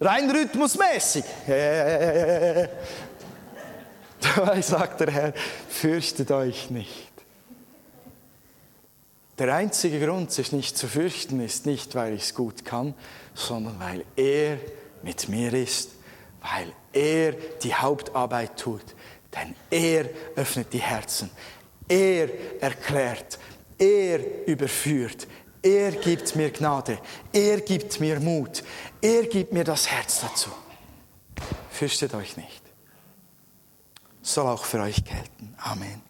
Rein 0.00 0.28
rhythmusmäßig. 0.28 1.24
Dabei 4.36 4.60
sagt 4.62 5.00
der 5.00 5.10
Herr, 5.10 5.32
fürchtet 5.68 6.30
euch 6.30 6.70
nicht. 6.70 7.12
Der 9.38 9.54
einzige 9.54 10.04
Grund, 10.04 10.32
sich 10.32 10.50
nicht 10.50 10.76
zu 10.76 10.88
fürchten, 10.88 11.40
ist 11.40 11.64
nicht, 11.64 11.94
weil 11.94 12.14
ich 12.14 12.22
es 12.22 12.34
gut 12.34 12.64
kann, 12.64 12.94
sondern 13.34 13.78
weil 13.78 14.04
er 14.16 14.58
mit 15.04 15.28
mir 15.28 15.54
ist, 15.54 15.90
weil 16.40 16.72
er 16.92 17.32
die 17.62 17.72
Hauptarbeit 17.72 18.58
tut. 18.58 18.82
Denn 19.34 19.54
er 19.70 20.08
öffnet 20.34 20.72
die 20.72 20.80
Herzen, 20.80 21.30
er 21.86 22.28
erklärt, 22.60 23.38
er 23.78 24.48
überführt, 24.48 25.28
er 25.62 25.92
gibt 25.92 26.34
mir 26.34 26.50
Gnade, 26.50 26.98
er 27.32 27.60
gibt 27.60 28.00
mir 28.00 28.18
Mut, 28.18 28.64
er 29.00 29.24
gibt 29.24 29.52
mir 29.52 29.64
das 29.64 29.88
Herz 29.88 30.20
dazu. 30.20 30.50
Fürchtet 31.70 32.14
euch 32.14 32.36
nicht 32.36 32.67
soll 34.34 34.46
auch 34.46 34.64
für 34.64 34.80
euch 34.80 35.04
gelten. 35.04 35.54
Amen. 35.58 36.02